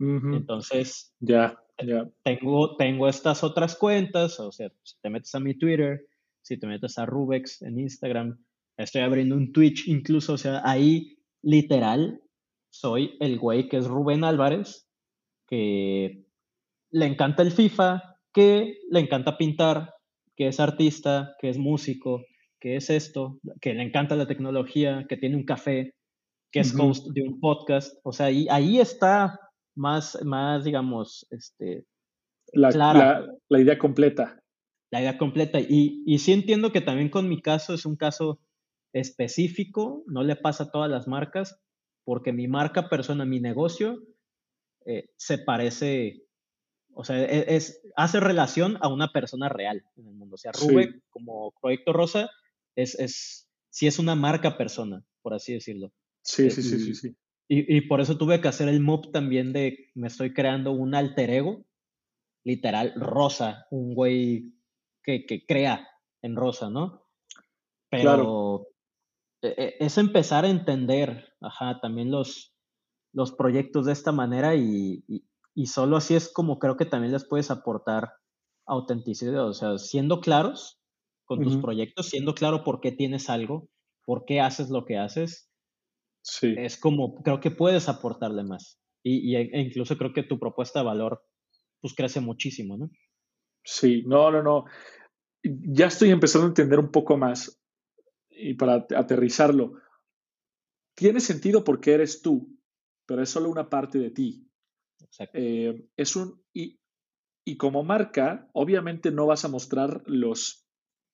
[0.01, 2.11] Entonces, ya, ya.
[2.25, 6.07] Tengo, tengo estas otras cuentas, o sea, si te metes a mi Twitter,
[6.43, 8.39] si te metes a Rubex en Instagram,
[8.77, 12.21] estoy abriendo un Twitch incluso, o sea, ahí literal
[12.71, 14.89] soy el güey que es Rubén Álvarez,
[15.47, 16.27] que
[16.91, 19.95] le encanta el FIFA, que le encanta pintar,
[20.37, 22.25] que es artista, que es músico,
[22.61, 25.95] que es esto, que le encanta la tecnología, que tiene un café,
[26.53, 27.99] que es host de un podcast.
[28.05, 29.39] O sea, ahí, ahí está
[29.77, 31.85] más, más, digamos, este,
[32.53, 32.71] la,
[33.49, 34.45] la idea completa
[34.95, 35.59] la idea completa.
[35.59, 38.39] Y, y sí entiendo que también con mi caso es un caso
[38.93, 41.61] específico, no le pasa a todas las marcas,
[42.05, 43.99] porque mi marca persona, mi negocio,
[44.85, 46.23] eh, se parece,
[46.95, 50.35] o sea, e, es, hace relación a una persona real en el mundo.
[50.35, 52.31] O sea, Rube, como Proyecto Rosa,
[52.77, 55.93] es, es, sí es una marca persona, por así decirlo.
[56.23, 57.17] Sí, sí, sí, sí, sí.
[57.47, 60.95] Y, y, por eso tuve que hacer el move también de, me estoy creando un
[60.95, 61.67] alter ego,
[62.43, 64.55] literal, rosa, un güey
[65.03, 65.87] que, crea
[66.23, 67.07] en Rosa, ¿no?
[67.91, 68.69] Pero
[69.43, 72.54] e, e, es empezar a entender, ajá, también los,
[73.15, 75.05] los proyectos de esta manera y,
[75.55, 78.13] y, solo así es como creo que también les puedes aportar
[78.67, 80.81] autenticidad, o sea, siendo claros
[81.25, 83.69] con tus proyectos, siendo claro por qué tienes algo,
[84.05, 85.49] por qué haces lo que haces,
[86.23, 86.55] sí.
[86.59, 88.79] es como creo que puedes aportarle más.
[89.03, 91.23] Y, e incluso creo que tu propuesta de valor
[91.81, 92.91] pues crece muchísimo, ¿no?
[93.63, 94.65] Sí, no, no, no.
[95.43, 97.61] Ya estoy empezando a entender un poco más
[98.31, 99.75] y para aterrizarlo.
[100.95, 102.49] Tiene sentido porque eres tú,
[103.07, 104.49] pero es solo una parte de ti.
[105.33, 106.79] Eh, es un, y,
[107.45, 110.67] y, como marca, obviamente no vas a mostrar los,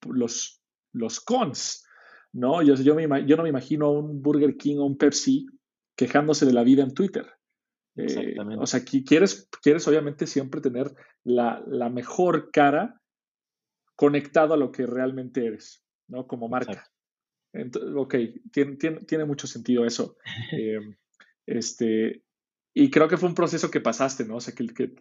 [0.06, 0.62] los,
[0.92, 1.84] los cons,
[2.32, 2.62] ¿no?
[2.62, 5.46] Yo, yo, me, yo no me imagino a un Burger King o un Pepsi
[5.96, 7.26] quejándose de la vida en Twitter.
[7.96, 13.00] Eh, o sea, quieres, quieres obviamente siempre tener la, mejor cara
[13.96, 16.26] conectado a lo que realmente eres, ¿no?
[16.26, 16.88] Como marca.
[17.96, 18.14] ok,
[18.52, 20.16] tiene, tiene, mucho sentido eso.
[20.52, 20.96] Em,
[21.58, 22.22] este,
[22.74, 24.36] y creo que fue un proceso que pasaste, ¿no?
[24.36, 24.94] O sea, que, que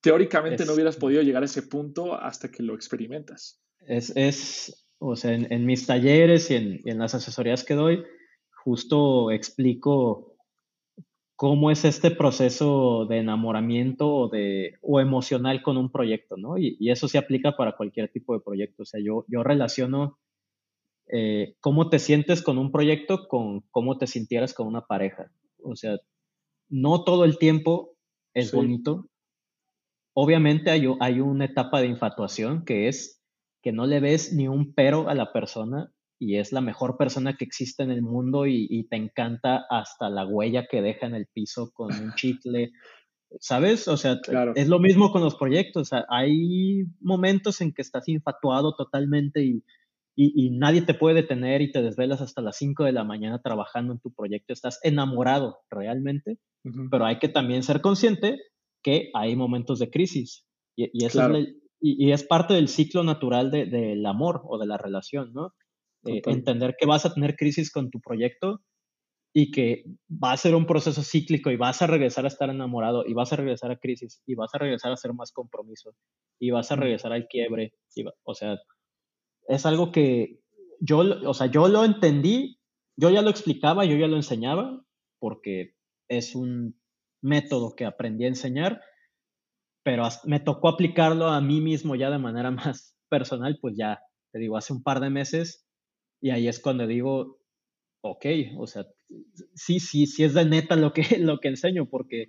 [0.00, 3.60] teóricamente no hubieras podido llegar a ese punto hasta que lo experimentas.
[3.86, 8.04] Es, es o sea, en, mis talleres y en, y en las asesorías que doy,
[8.64, 10.36] justo explico
[11.40, 16.58] cómo es este proceso de enamoramiento o, de, o emocional con un proyecto, ¿no?
[16.58, 18.82] Y, eso se aplica para cualquier tipo de proyecto.
[18.82, 20.18] O sea, yo, yo relaciono
[21.10, 25.32] eh, cómo te sientes con un proyecto con cómo te sintieras con una pareja.
[25.64, 25.98] O sea,
[26.68, 27.96] no todo el tiempo
[28.34, 29.06] es bonito.
[30.14, 33.20] Obviamente hay, hay una etapa de infatuación que es
[33.62, 37.36] que no le ves ni un pero a la persona y es la mejor persona
[37.36, 41.26] que existe en el mundo y, te encanta hasta la huella que deja en el
[41.26, 42.72] piso con un chicle.
[43.38, 43.88] ¿Sabes?
[43.88, 44.18] O sea,
[44.54, 45.90] es lo mismo con los proyectos.
[46.08, 49.64] hay momentos en que estás infatuado totalmente y,
[50.16, 53.94] y, nadie te puede detener y te desvelas hasta las 5 de la mañana trabajando
[53.94, 54.52] en tu proyecto.
[54.52, 56.38] Estás enamorado realmente,
[56.90, 58.38] pero hay que también ser consciente
[58.82, 60.44] que hay momentos de crisis.
[60.76, 61.16] Y, es,
[61.80, 65.52] y, es parte del ciclo natural del amor o de la relación, ¿no?
[66.06, 68.62] Eh, entender que vas a tener crisis con tu proyecto
[69.34, 73.04] y que va a ser un proceso cíclico y vas a regresar a estar enamorado
[73.06, 75.94] y vas a regresar a crisis y vas a regresar a hacer más compromiso
[76.40, 77.74] y vas a regresar al quiebre.
[78.24, 78.58] o sea,
[79.50, 80.40] es algo que
[80.80, 82.60] yo, o sea, yo lo entendí,
[82.96, 84.84] yo ya lo explicaba, yo ya lo enseñaba,
[85.18, 85.74] porque
[86.08, 86.80] es un
[87.20, 88.80] método que aprendí a enseñar,
[89.82, 94.00] pero me tocó aplicarlo a mí mismo ya de manera más personal, pues ya,
[94.32, 95.66] te digo, hace un par de meses,
[96.22, 97.40] y ahí es cuando digo,
[98.02, 98.26] ok,
[98.56, 98.86] o sea,
[99.54, 102.28] sí, sí, sí es de neta lo que, lo que enseño, porque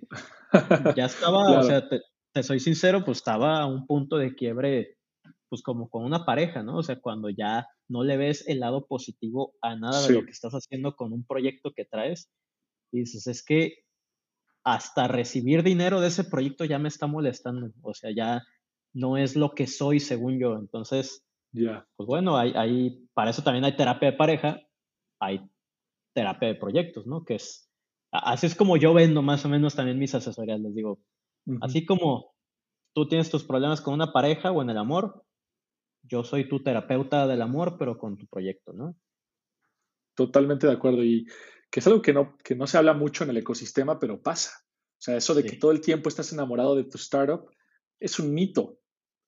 [0.96, 2.00] ya estaba, o sea, te,
[2.32, 4.98] te, soy sincero, pues estaba a un punto de quiebre,
[5.52, 6.78] pues como con una pareja, ¿no?
[6.78, 10.30] O sea, cuando ya no le ves el lado positivo a nada de lo que
[10.30, 12.30] estás haciendo con un proyecto que traes,
[12.90, 13.84] y dices, es que
[14.64, 18.42] hasta recibir dinero de ese proyecto ya me está molestando, o sea, ya
[18.94, 21.22] no es lo que soy según yo, entonces,
[21.52, 21.86] ya.
[21.96, 24.58] pues bueno, hay, hay, para eso también hay terapia de pareja,
[25.20, 25.46] hay
[26.14, 27.26] terapia de proyectos, ¿no?
[27.26, 27.70] Que es,
[28.10, 30.98] así es como yo vendo más o menos también mis asesorías, les digo,
[31.60, 32.32] así como
[32.94, 35.22] tú tienes tus problemas con una pareja o en el amor,
[36.02, 38.96] yo soy tu terapeuta del amor, pero con tu proyecto, ¿no?
[40.14, 41.04] Totalmente de acuerdo.
[41.04, 41.26] Y
[41.70, 44.52] que es algo que no, que no se habla mucho en el ecosistema, pero pasa.
[44.64, 47.48] O sea, eso de que todo el tiempo estás enamorado de tu startup
[47.98, 48.78] es un mito.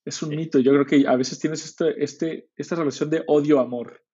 [0.05, 0.59] Es un mito.
[0.59, 4.05] Yo creo que a veces tienes este, este, esta relación de odio-amor,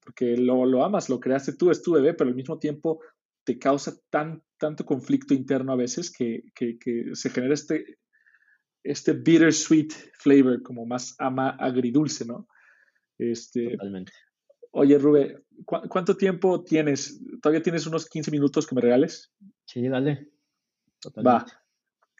[0.00, 3.00] porque lo, lo, amas, lo creaste tú, es tu bebé, pero al mismo tiempo
[3.44, 7.98] te causa tan, tanto conflicto interno a veces que, que, que se genera este,
[8.86, 12.48] este bittersweet flavor, como más ama agridulce, ¿no?
[13.18, 14.12] Este, Totalmente.
[14.70, 17.20] Oye, Rube, ¿cuánto tiempo tienes?
[17.40, 19.32] ¿Todavía tienes unos 15 minutos que me regales?
[19.64, 20.28] Sí, dale.
[21.26, 21.46] Va.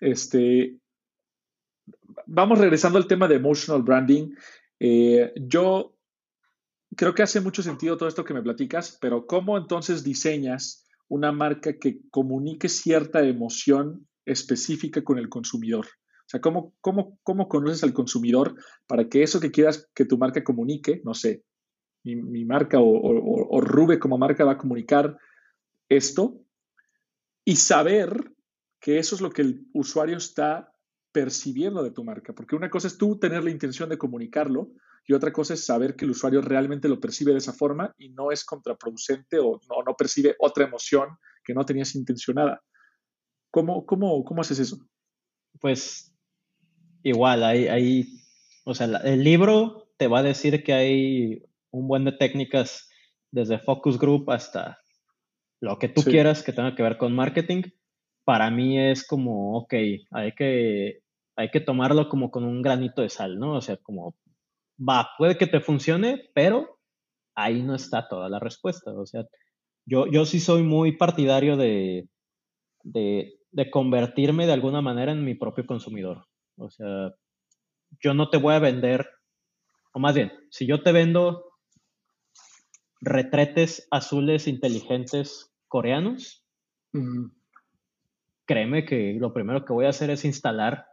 [0.00, 0.78] Este,
[2.26, 4.34] vamos regresando al tema de emotional branding.
[4.80, 5.96] Eh, yo
[6.96, 11.32] creo que hace mucho sentido todo esto que me platicas, pero ¿cómo entonces diseñas una
[11.32, 15.86] marca que comunique cierta emoción específica con el consumidor?
[16.26, 18.56] O sea, ¿cómo, cómo, cómo conoces al consumidor
[18.88, 21.44] para que eso que quieras que tu marca comunique, no sé,
[22.14, 25.18] mi, marca o, Rube como marca va a comunicar
[25.88, 26.40] esto
[27.44, 28.32] y saber
[28.80, 30.72] que eso es lo que el usuario está
[31.12, 32.32] percibiendo de tu marca.
[32.32, 34.72] Porque una cosa es tú tener la intención de comunicarlo
[35.06, 38.10] y otra cosa es saber que el usuario realmente lo percibe de esa forma y
[38.10, 41.08] no es contraproducente o no, no percibe otra emoción
[41.44, 42.62] que no tenías intencionada.
[43.50, 44.78] ¿Cómo, cómo, cómo haces eso?
[45.60, 46.15] Pues
[47.08, 48.06] igual, hay, hay,
[48.64, 52.90] o sea, el libro te va a decir que hay un buen de técnicas
[53.30, 54.78] desde focus group hasta
[55.60, 57.62] lo que tú quieras que tenga que ver con marketing,
[58.24, 59.74] para mí es como, ok,
[60.10, 61.00] hay que,
[61.36, 63.54] hay que tomarlo como con un granito de sal, ¿no?
[63.54, 64.16] O sea, como,
[64.76, 66.80] va, puede que te funcione, pero
[67.36, 68.92] ahí no está toda la respuesta.
[68.92, 69.24] O sea,
[69.86, 72.08] yo, yo sí soy muy partidario de,
[72.82, 76.26] de, de convertirme de alguna manera en mi propio consumidor.
[76.56, 77.14] O sea,
[78.00, 79.08] yo no te voy a vender,
[79.92, 81.52] o más bien, si yo te vendo
[83.00, 86.44] retretes azules inteligentes coreanos,
[88.46, 90.86] créeme que lo primero que voy a hacer es instalar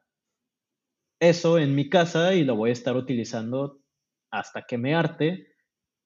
[1.20, 3.80] eso en mi casa y lo voy a estar utilizando
[4.30, 5.48] hasta que me arte.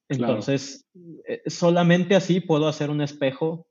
[0.09, 0.87] Entonces,
[1.27, 3.67] eh, solamente así puedo hacer un espejo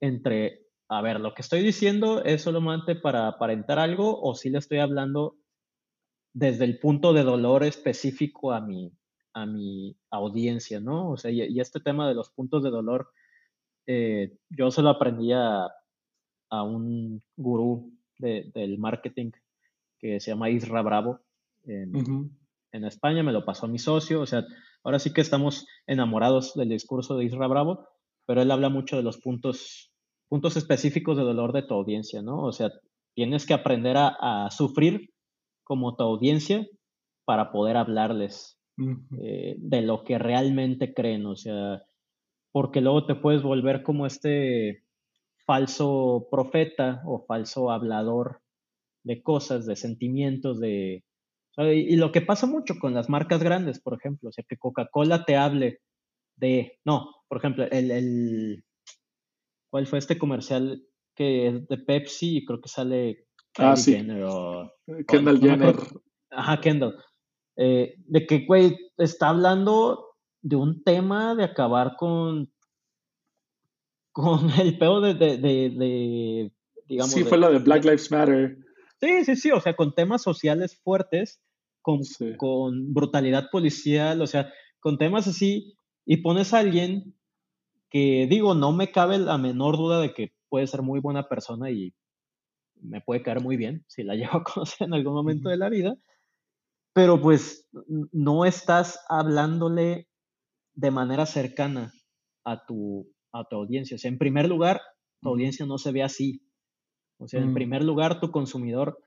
[0.00, 4.58] entre, a ver, lo que estoy diciendo es solamente para aparentar algo o si le
[4.58, 5.36] estoy hablando
[6.34, 8.92] desde el punto de dolor específico a mi,
[9.32, 11.10] a mi audiencia, ¿no?
[11.10, 13.08] O sea, y, este tema de los puntos de dolor,
[13.86, 15.68] eh, yo se lo aprendí a,
[16.50, 19.32] un gurú del marketing
[19.98, 21.20] que se llama Isra Bravo.
[21.64, 22.30] En,
[22.70, 24.46] en, España me lo pasó mi socio, o sea,
[24.84, 27.88] ahora sí que estamos enamorados del discurso de Isra Bravo,
[28.24, 29.92] pero él habla mucho de los puntos,
[30.34, 32.42] puntos específicos de dolor de tu audiencia, ¿no?
[32.42, 32.72] O sea,
[33.14, 35.10] tienes que aprender a, a sufrir
[35.62, 36.66] como tu audiencia
[37.24, 38.58] para poder hablarles
[39.22, 41.84] eh, de lo que realmente creen, o sea,
[42.50, 44.82] porque luego te puedes volver como este
[45.46, 48.40] falso profeta o falso hablador
[49.04, 51.04] de cosas, de sentimientos, de...
[51.58, 55.24] Y lo que pasa mucho con las marcas grandes, por ejemplo, o sea, que Coca-Cola
[55.24, 55.78] te hable
[56.34, 58.64] de, no, por ejemplo, el, el,
[59.74, 60.86] ¿cuál fue este comercial
[61.16, 63.26] que es de Pepsi y creo que sale
[63.58, 63.94] ah, sí.
[65.08, 65.74] Kendall Jenner.
[66.30, 66.96] ajá, Kendall.
[67.56, 72.52] Eh, de que, güey, está hablando de un tema de acabar con
[74.12, 76.52] con el peor de, de, de,
[76.86, 77.10] digamos...
[77.10, 78.56] Sí, fue lo de Black Lives Matter.
[79.00, 81.42] Sí, sí, sí, o sea, con temas sociales fuertes,
[81.82, 81.98] con,
[82.36, 85.76] con brutalidad policial, o sea, con temas así,
[86.06, 87.16] y pones a alguien
[87.94, 91.70] que, digo, no me cabe la menor duda de que puede ser muy buena persona
[91.70, 91.94] y
[92.74, 95.68] me puede caer muy bien si la llevo a conocer en algún momento de la
[95.68, 95.94] vida,
[96.92, 97.68] pero pues
[98.10, 100.08] no estás hablándole
[100.74, 101.92] de manera cercana
[102.44, 103.94] a tu, a tu audiencia.
[103.94, 104.80] O sea, en primer lugar,
[105.22, 106.42] tu audiencia no se ve así.
[107.18, 107.54] O sea, en mm.
[107.54, 108.98] primer lugar, tu consumidor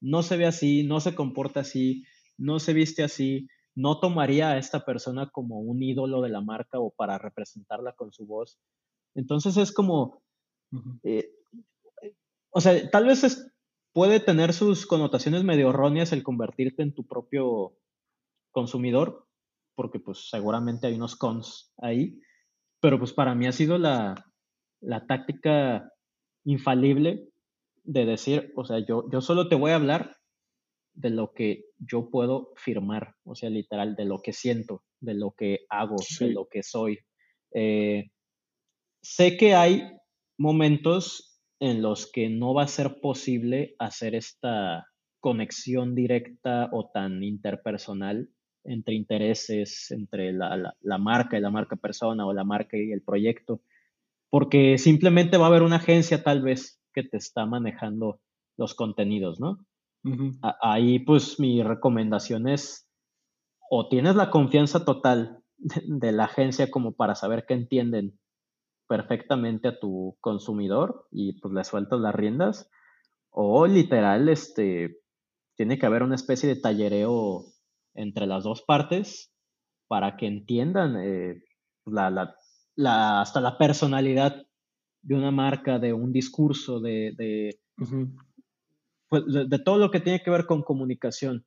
[0.00, 2.04] no se ve así, no se comporta así,
[2.36, 3.48] no se viste así,
[3.78, 8.12] no tomaría a esta persona como un ídolo de la marca o para representarla con
[8.12, 8.58] su voz.
[9.14, 10.20] Entonces es como,
[11.04, 11.30] eh,
[12.50, 13.52] o sea, tal vez
[13.92, 17.76] puede tener sus connotaciones medio erróneas el convertirte en tu propio
[18.50, 19.28] consumidor,
[19.76, 22.20] porque pues seguramente hay unos cons ahí,
[22.80, 24.24] pero pues para mí ha sido la,
[25.06, 25.92] táctica
[26.42, 27.28] infalible
[27.84, 30.17] de decir, o sea, yo, yo solo te voy a hablar
[30.98, 35.30] de lo que yo puedo firmar, o sea, literal, de lo que siento, de lo
[35.30, 36.98] que hago, de lo que soy.
[37.54, 38.10] Eh,
[39.00, 39.92] sé que hay
[40.36, 44.88] momentos en los que no va a ser posible hacer esta
[45.20, 48.30] conexión directa o tan interpersonal
[48.64, 53.62] entre intereses, entre la, marca y la marca persona o la marca y el proyecto,
[54.30, 58.20] porque simplemente va a haber una agencia tal vez que te está manejando
[58.56, 59.64] los contenidos, ¿no?
[60.62, 62.88] Ahí pues mi recomendación es
[63.70, 68.18] o tienes la confianza total de, la agencia como para saber que entienden
[68.88, 72.70] perfectamente a tu consumidor y pues le sueltas las riendas
[73.30, 75.02] o literal este
[75.56, 77.44] tiene que haber una especie de tallereo
[77.94, 79.34] entre las dos partes
[79.88, 81.42] para que entiendan eh,
[81.84, 82.10] la,
[82.76, 84.46] la, hasta la personalidad
[85.02, 87.60] de una marca, de un discurso, de, de,
[89.08, 91.44] pues, de, todo lo que tiene que ver con comunicación.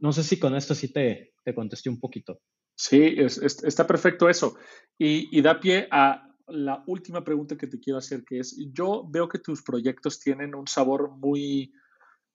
[0.00, 2.40] No sé si con esto sí te, te contesté un poquito.
[2.74, 4.56] Sí, está perfecto eso.
[4.98, 9.28] Y, da pie a la última pregunta que te quiero hacer, que es, yo veo
[9.28, 11.72] que tus proyectos tienen un sabor muy,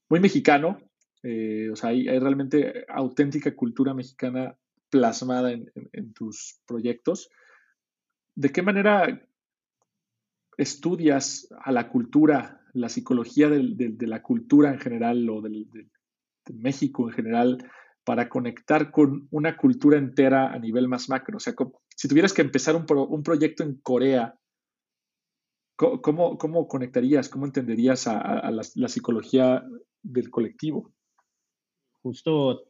[0.09, 0.79] muy mexicano,
[1.23, 4.57] eh, o sea, hay, realmente auténtica cultura mexicana
[4.89, 7.29] plasmada en, tus proyectos.
[8.35, 9.27] ¿De qué manera
[10.57, 15.87] estudias a la cultura, la psicología de la cultura en general o de
[16.53, 17.57] México en general
[18.03, 21.37] para conectar con una cultura entera a nivel más macro?
[21.37, 21.53] O sea,
[21.95, 24.39] si tuvieras que empezar un, proyecto en Corea,
[25.75, 29.63] ¿cómo, cómo conectarías, cómo entenderías a, la, psicología
[30.01, 30.93] del colectivo?
[32.07, 32.65] justo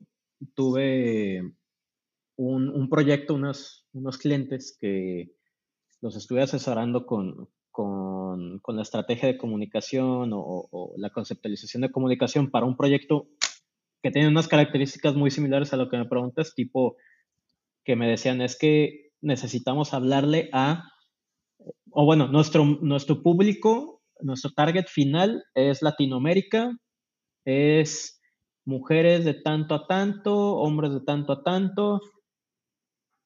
[0.55, 1.53] tuve
[2.37, 5.31] un, proyecto, unos, unos clientes que
[6.01, 7.47] los estuve asesorando con,
[7.77, 13.27] con, la estrategia de comunicación o, la conceptualización de comunicación para un proyecto
[14.01, 16.97] que tiene unas características muy similares a lo que me preguntas, tipo
[17.85, 20.89] que me decían es que necesitamos hablarle a,
[21.91, 26.75] o bueno, nuestro, nuestro público, nuestro target final es Latinoamérica,
[27.45, 28.19] es
[28.65, 32.01] mujeres de tanto a tanto, hombres de tanto a tanto,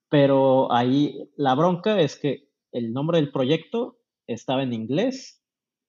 [0.09, 4.00] pero ahí la bronca es que el nombre del proyecto
[4.33, 5.41] estaba en inglés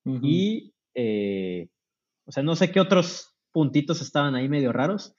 [0.05, 1.69] y, eh,
[2.27, 5.15] o sea, no sé qué otros puntitos estaban ahí medio raros.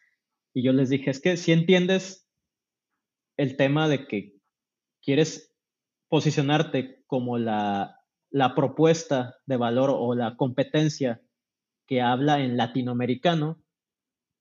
[0.53, 2.29] Y yo les dije, es que si entiendes
[3.37, 4.35] el tema de que
[5.01, 5.55] quieres
[6.09, 11.21] posicionarte como la, la propuesta de valor o la competencia
[11.87, 13.63] que habla en latinoamericano,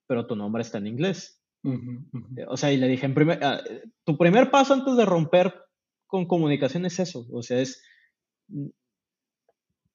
[0.06, 1.42] pero tu nombre está en inglés.
[1.64, 3.62] Eh, o sea, y le dije, en primer, ah,
[4.04, 5.54] tu primer paso antes de romper
[6.06, 7.26] con comunicación es eso.
[7.32, 7.82] O sea, es,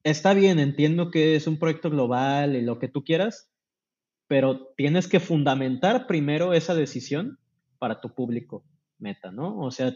[0.02, 3.50] está bien, entiendo que es un proyecto global y lo que tú quieras,
[4.26, 7.38] pero tienes que fundamentar primero esa decisión
[7.78, 8.64] para tu público
[8.98, 9.58] meta, ¿no?
[9.58, 9.94] O sea,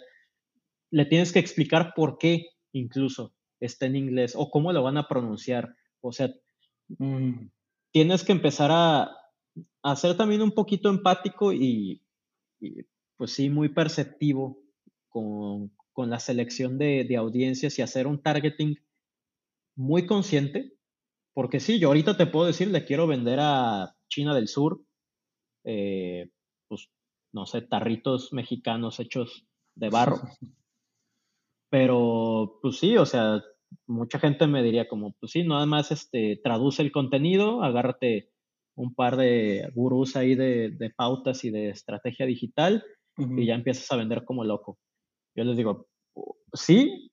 [0.90, 5.09] le tienes que explicar por qué incluso está en inglés o cómo lo van a
[5.09, 5.74] pronunciar.
[6.01, 6.32] O sea,
[6.98, 7.48] mm.
[7.93, 9.10] tienes que empezar a,
[9.82, 12.02] a ser también un poquito empático y,
[13.16, 14.59] pues sí, muy perceptivo
[15.09, 18.77] con, la selección de, audiencias y hacer un targeting
[19.77, 20.73] muy consciente,
[21.35, 24.82] porque sí, yo ahorita te puedo decir, le quiero vender a China del Sur,
[25.64, 26.31] eh,
[26.69, 26.89] pues,
[27.32, 30.16] no sé, tarritos mexicanos hechos de barro.
[31.70, 33.43] Pero, pues sí, o sea,
[33.86, 38.31] mucha gente me diría como, pues sí, nada más este, traduce el contenido, agárrate
[38.74, 42.85] un par de gurús ahí de, pautas y de estrategia digital
[43.16, 44.78] y ya empiezas a vender como loco.
[45.35, 45.89] Yo les digo,
[46.53, 47.11] sí,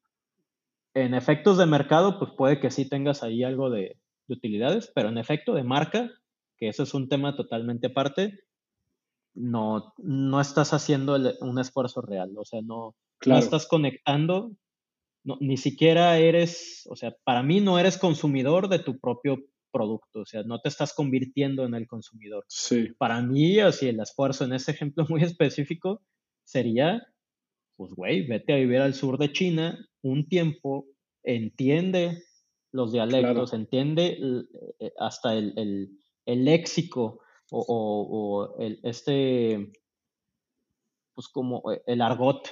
[0.94, 3.98] en efectos de mercado, pues puede que sí tengas ahí algo de,
[4.28, 6.12] utilidades, pero en efecto de marca,
[6.58, 8.40] que eso es un tema totalmente aparte,
[9.34, 14.52] no, no estás haciendo un esfuerzo real, o sea, no, no estás conectando,
[15.24, 19.40] ni siquiera eres, o sea, para mí no eres consumidor de tu propio
[19.72, 22.44] producto, o sea, no te estás convirtiendo en el consumidor.
[22.48, 22.90] Sí.
[22.98, 26.02] Para mí, así el esfuerzo en ese ejemplo muy específico
[26.44, 27.08] sería,
[27.80, 30.86] pues, güey, vete a vivir al sur de China un tiempo,
[31.24, 32.24] entiende
[32.74, 34.18] los dialectos, entiende
[34.82, 35.90] eh, hasta el,
[36.26, 39.72] léxico o, el, este,
[41.14, 42.50] pues como eh, el argot,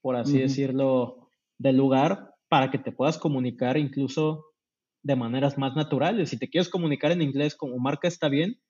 [0.00, 4.44] por así decirlo, del lugar, para que te puedas comunicar incluso
[5.04, 6.30] de maneras más naturales.
[6.30, 8.60] Si te quieres comunicar en inglés como marca está bien,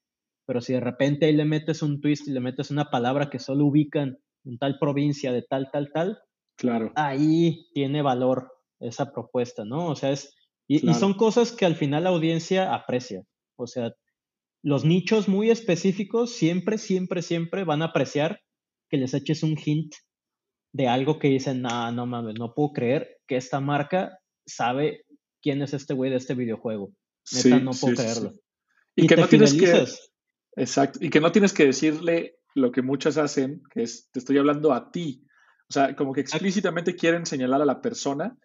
[0.44, 3.38] pero si de repente ahí le metes un twist y le metes una palabra que
[3.38, 6.18] solo ubican en tal provincia de tal, tal, tal,
[6.56, 6.92] claro.
[6.96, 9.88] ahí tiene valor esa propuesta, ¿no?
[9.88, 10.34] O sea, es,
[10.66, 13.22] y, son cosas que al final la audiencia aprecia.
[13.56, 13.94] O sea,
[14.62, 18.40] los nichos muy específicos siempre, siempre, siempre van a apreciar
[18.88, 19.94] que les eches un hint
[20.72, 25.04] de algo que dicen, no, no mames, no puedo creer que esta marca sabe
[25.42, 26.92] quién es este güey de este videojuego.
[27.32, 28.32] Neta, no puedo creerlo.
[28.96, 29.86] y, que no tienes que.
[30.56, 30.98] Exacto.
[31.02, 34.72] Y que no tienes que decirle lo que muchas hacen, que es, te estoy hablando
[34.72, 35.26] a ti.
[35.68, 38.36] O sea, como que explícitamente quieren señalar a la persona,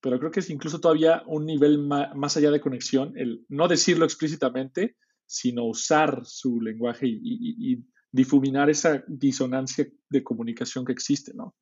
[0.00, 4.04] pero creo que es incluso todavía un nivel más, allá de conexión, el no decirlo
[4.04, 11.54] explícitamente, sino usar su lenguaje y, difuminar esa disonancia de comunicación que existe, ¿no?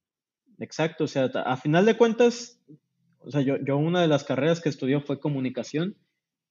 [0.61, 2.63] Exacto, o sea, a final de cuentas,
[3.19, 5.97] o sea, yo, yo una de las carreras que estudió fue comunicación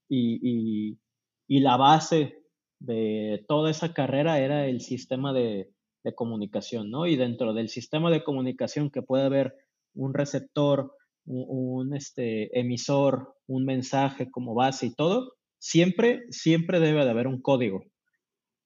[0.09, 0.99] y,
[1.47, 2.43] la base
[2.85, 5.69] de toda esa carrera era el sistema de,
[6.15, 7.07] comunicación, ¿no?
[7.07, 9.55] Y dentro del sistema de comunicación que puede haber
[9.95, 10.95] un receptor,
[11.25, 17.41] un, este, emisor, un mensaje como base y todo, siempre, siempre debe de haber un
[17.41, 17.85] código.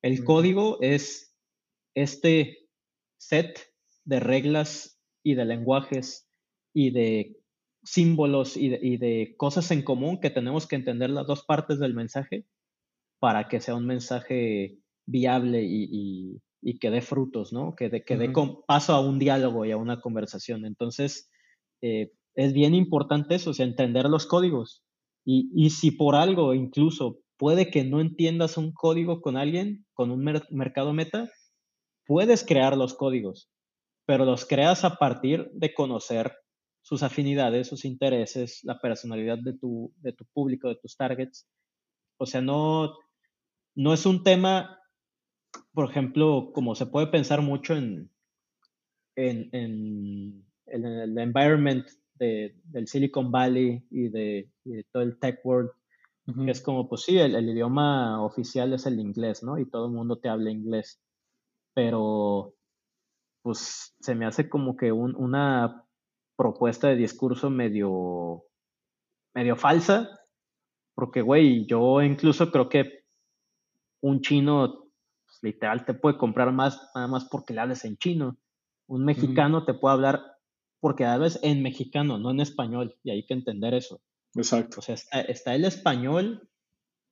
[0.02, 1.34] El código es
[1.96, 2.58] este
[3.18, 3.72] set
[4.04, 6.30] de reglas y de lenguajes
[6.74, 7.38] y de
[7.84, 12.46] símbolos y de, cosas en común que tenemos que entender las dos partes del mensaje
[13.20, 16.40] para que sea un mensaje viable y,
[16.80, 17.76] que dé frutos, ¿no?
[17.76, 18.32] Que dé, que dé
[18.68, 20.66] paso a un diálogo y a una conversación.
[20.66, 21.30] Entonces,
[21.82, 24.84] eh, es bien importante eso, o sea, entender los códigos.
[25.26, 30.24] Y, si por algo incluso puede que no entiendas un código con alguien, con un
[30.50, 31.30] mercado meta,
[32.08, 33.52] puedes crear los códigos,
[34.08, 36.34] pero los creas a partir de conocer
[36.82, 41.48] sus afinidades, sus intereses, la personalidad de tu, de tu público, de tus targets.
[42.18, 42.96] O sea, no,
[43.76, 44.80] no es un tema,
[45.74, 48.12] por ejemplo, como se puede pensar mucho en,
[49.16, 54.50] en, en, el environment de, del Silicon Valley y de,
[54.92, 55.72] todo el tech world,
[56.46, 59.58] que es como, pues sí, el, idioma oficial es el inglés, ¿no?
[59.58, 61.02] Y todo el mundo te habla inglés.
[61.74, 62.54] Pero,
[63.42, 65.86] pues se me hace como que un, una
[66.38, 68.44] propuesta de discurso medio,
[69.34, 70.10] medio falsa,
[70.94, 72.99] porque, güey, yo incluso creo que
[74.02, 74.90] un chino
[75.26, 78.38] pues, literal te puede comprar más nada más porque le hables en chino.
[78.88, 80.24] Un mexicano te puede hablar
[80.80, 84.02] porque hablas en mexicano, no en español, y hay que entender eso.
[84.36, 84.80] Exacto.
[84.80, 86.50] O sea, está, el español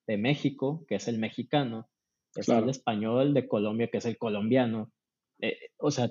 [0.07, 1.89] de México, que es el mexicano,
[2.33, 4.91] está el español de Colombia, que es el colombiano.
[5.39, 6.09] Eh, o sea,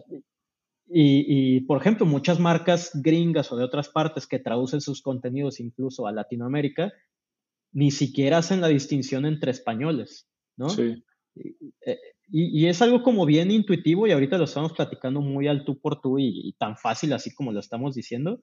[0.88, 6.06] y, por ejemplo, muchas marcas gringas o de otras partes que traducen sus contenidos incluso
[6.06, 6.92] a Latinoamérica,
[7.72, 10.68] ni siquiera hacen la distinción entre españoles, ¿no?
[10.70, 11.02] Sí.
[11.84, 15.78] Eh, y, es algo como bien intuitivo y ahorita lo estamos platicando muy al tú
[15.78, 18.42] por tú y, tan fácil así como lo estamos diciendo,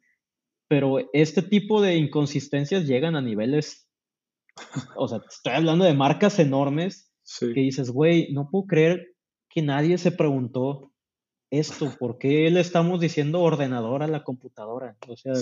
[0.67, 3.89] pero este tipo de inconsistencias llegan a niveles,
[4.95, 9.15] o sea, estoy hablando de marcas enormes que dices, güey, no puedo creer
[9.49, 10.93] que nadie se preguntó
[11.59, 11.93] esto?
[11.99, 14.97] ¿Por qué le estamos diciendo ordenador a la computadora?
[15.07, 15.33] O sea,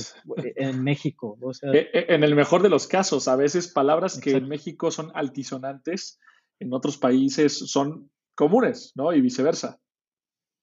[0.44, 1.38] e, en México.
[1.42, 4.50] O sea, e, e, en el mejor de los casos, a veces palabras que en
[4.50, 6.20] México son altisonantes,
[6.62, 9.12] en otros países son comunes, ¿no?
[9.14, 9.80] Y viceversa.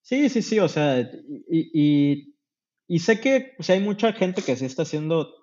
[0.03, 1.01] Sí, sí, sí, o sea,
[1.51, 2.33] y,
[2.87, 5.35] y, sé que hay mucha gente que se está haciendo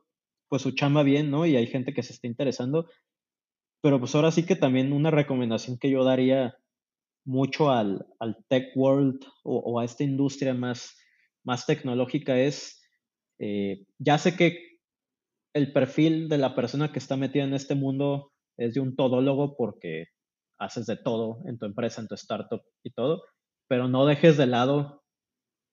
[0.48, 1.46] pues su chamba bien, ¿no?
[1.46, 2.90] Y hay gente que se está interesando,
[3.82, 6.56] pero pues ahora sí que también una recomendación que yo daría
[7.26, 10.98] mucho al, al tech world o, a esta industria más,
[11.44, 12.82] más tecnológica es,
[13.40, 14.80] eh, ya sé que
[15.54, 19.56] el perfil de la persona que está metida en este mundo es de un todólogo
[19.58, 20.06] porque
[20.60, 23.24] haces de todo en tu empresa, en tu startup y todo,
[23.68, 25.04] pero no dejes de lado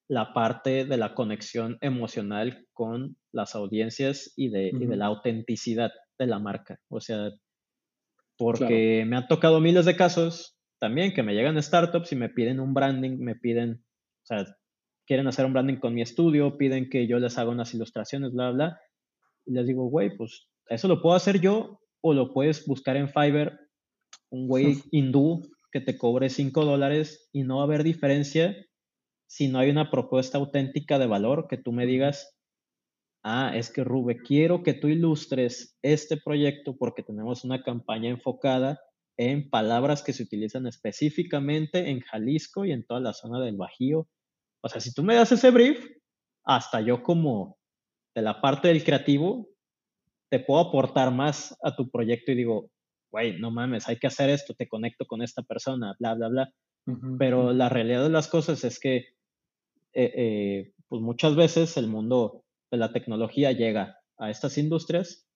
[0.09, 5.91] la parte de la conexión emocional con las audiencias y de, y de la autenticidad
[6.19, 6.77] de la marca.
[6.89, 7.31] O sea,
[8.37, 12.59] porque me han tocado miles de casos también que me llegan startups y me piden
[12.59, 13.85] un branding, me piden,
[14.23, 14.45] o sea,
[15.07, 18.51] quieren hacer un branding con mi estudio, piden que yo les haga unas ilustraciones, bla,
[18.51, 18.79] bla.
[19.45, 23.09] Y les digo, güey, pues eso lo puedo hacer yo o lo puedes buscar en
[23.09, 23.57] Fiverr,
[24.33, 25.41] un güey hindú
[25.71, 28.55] que te cobre 5 dólares y no va a haber diferencia
[29.27, 32.35] si no hay una propuesta auténtica de valor que tú me digas,
[33.23, 38.79] ah, es que Rube, quiero que tú ilustres este proyecto porque tenemos una campaña enfocada
[39.17, 44.07] en palabras que se utilizan específicamente en Jalisco y en toda la zona del Bajío.
[44.61, 45.83] O sea, si tú me das ese brief,
[46.45, 47.57] hasta yo como
[48.15, 49.47] de la parte del creativo,
[50.29, 52.69] te puedo aportar más a tu proyecto y digo,
[53.13, 56.53] güey, no mames, hay que hacer esto, te conecto con esta persona, bla, bla, bla.
[57.19, 58.97] Pero la realidad de las cosas es que,
[59.93, 65.27] eh, eh, pues muchas veces el mundo de la tecnología llega a estas industrias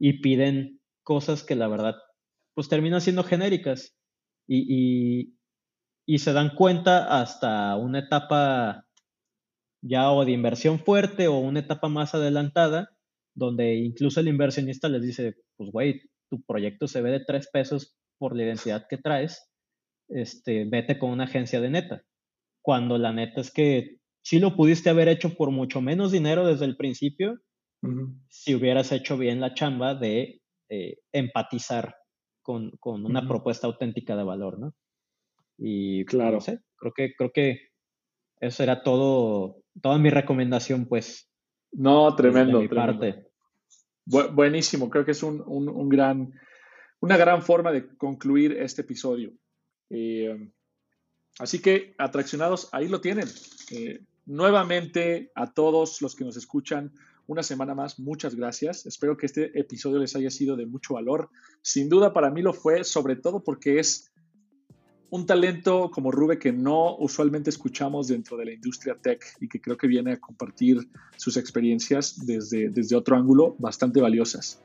[0.00, 1.94] y piden cosas que la verdad,
[2.54, 3.96] pues terminan siendo genéricas
[4.48, 5.34] y,
[6.04, 8.84] y se dan cuenta hasta una etapa
[9.80, 12.90] ya o de inversión fuerte o una etapa más adelantada,
[13.34, 16.02] donde incluso el inversionista les dice, pues güey,
[16.32, 19.52] tu proyecto se ve de tres pesos por la identidad que traes,
[20.08, 22.04] este, vete con una agencia de neta.
[22.62, 26.64] Cuando la neta es que sí lo pudiste haber hecho por mucho menos dinero desde
[26.64, 27.38] el principio,
[28.28, 30.40] si hubieras hecho bien la chamba de
[30.70, 31.96] eh, empatizar
[32.40, 34.72] con, con una propuesta auténtica de valor, ¿no?
[35.58, 37.60] Y claro, no sé, creo que, creo que
[38.40, 41.28] eso era todo, toda mi recomendación, pues.
[41.72, 42.60] No, tremendo.
[42.60, 43.31] mi parte
[44.04, 46.32] buenísimo, creo que es un, gran,
[47.00, 49.32] una gran forma de concluir este episodio.
[49.90, 50.50] Eh,
[51.38, 53.28] así que, atraccionados, ahí lo tienen.
[53.70, 56.92] Eh, nuevamente, a todos los que nos escuchan,
[57.26, 58.86] una semana más, muchas gracias.
[58.86, 61.30] Espero que este episodio les haya sido de mucho valor.
[61.62, 64.11] Sin duda para mí lo fue, sobre todo porque es
[65.12, 69.60] un talento como Rube que no usualmente escuchamos dentro de la industria tech y que
[69.60, 74.62] creo que viene a compartir sus experiencias desde, desde otro ángulo bastante valiosas.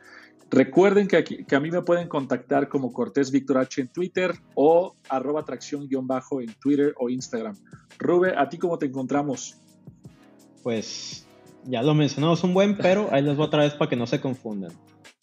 [0.50, 4.96] Recuerden que, que a mí me pueden contactar como Cortés Víctor H en Twitter o
[5.10, 7.58] arroba tracción-bajo en Twitter o Instagram.
[8.00, 9.58] Rube, ¿a ti cómo te encontramos?
[10.64, 11.28] Pues
[11.66, 14.22] ya lo mencionamos un buen, pero ahí les voy otra vez para que no se
[14.22, 14.72] confundan.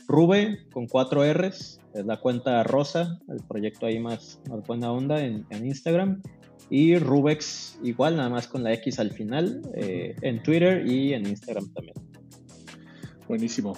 [0.06, 5.24] Rube con cuatro R's, es la cuenta rosa, el proyecto ahí más, más buena onda
[5.24, 6.22] en, Instagram.
[6.70, 11.26] Y Rubex igual, nada más con la X al final, eh, en Twitter y en
[11.26, 11.94] Instagram también.
[13.28, 13.76] Buenísimo.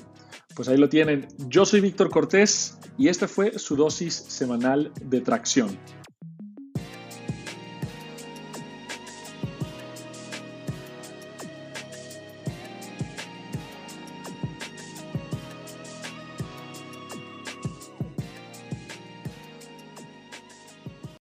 [0.55, 1.26] Pues ahí lo tienen.
[1.48, 5.78] Yo soy Víctor Cortés y esta fue su dosis semanal de tracción.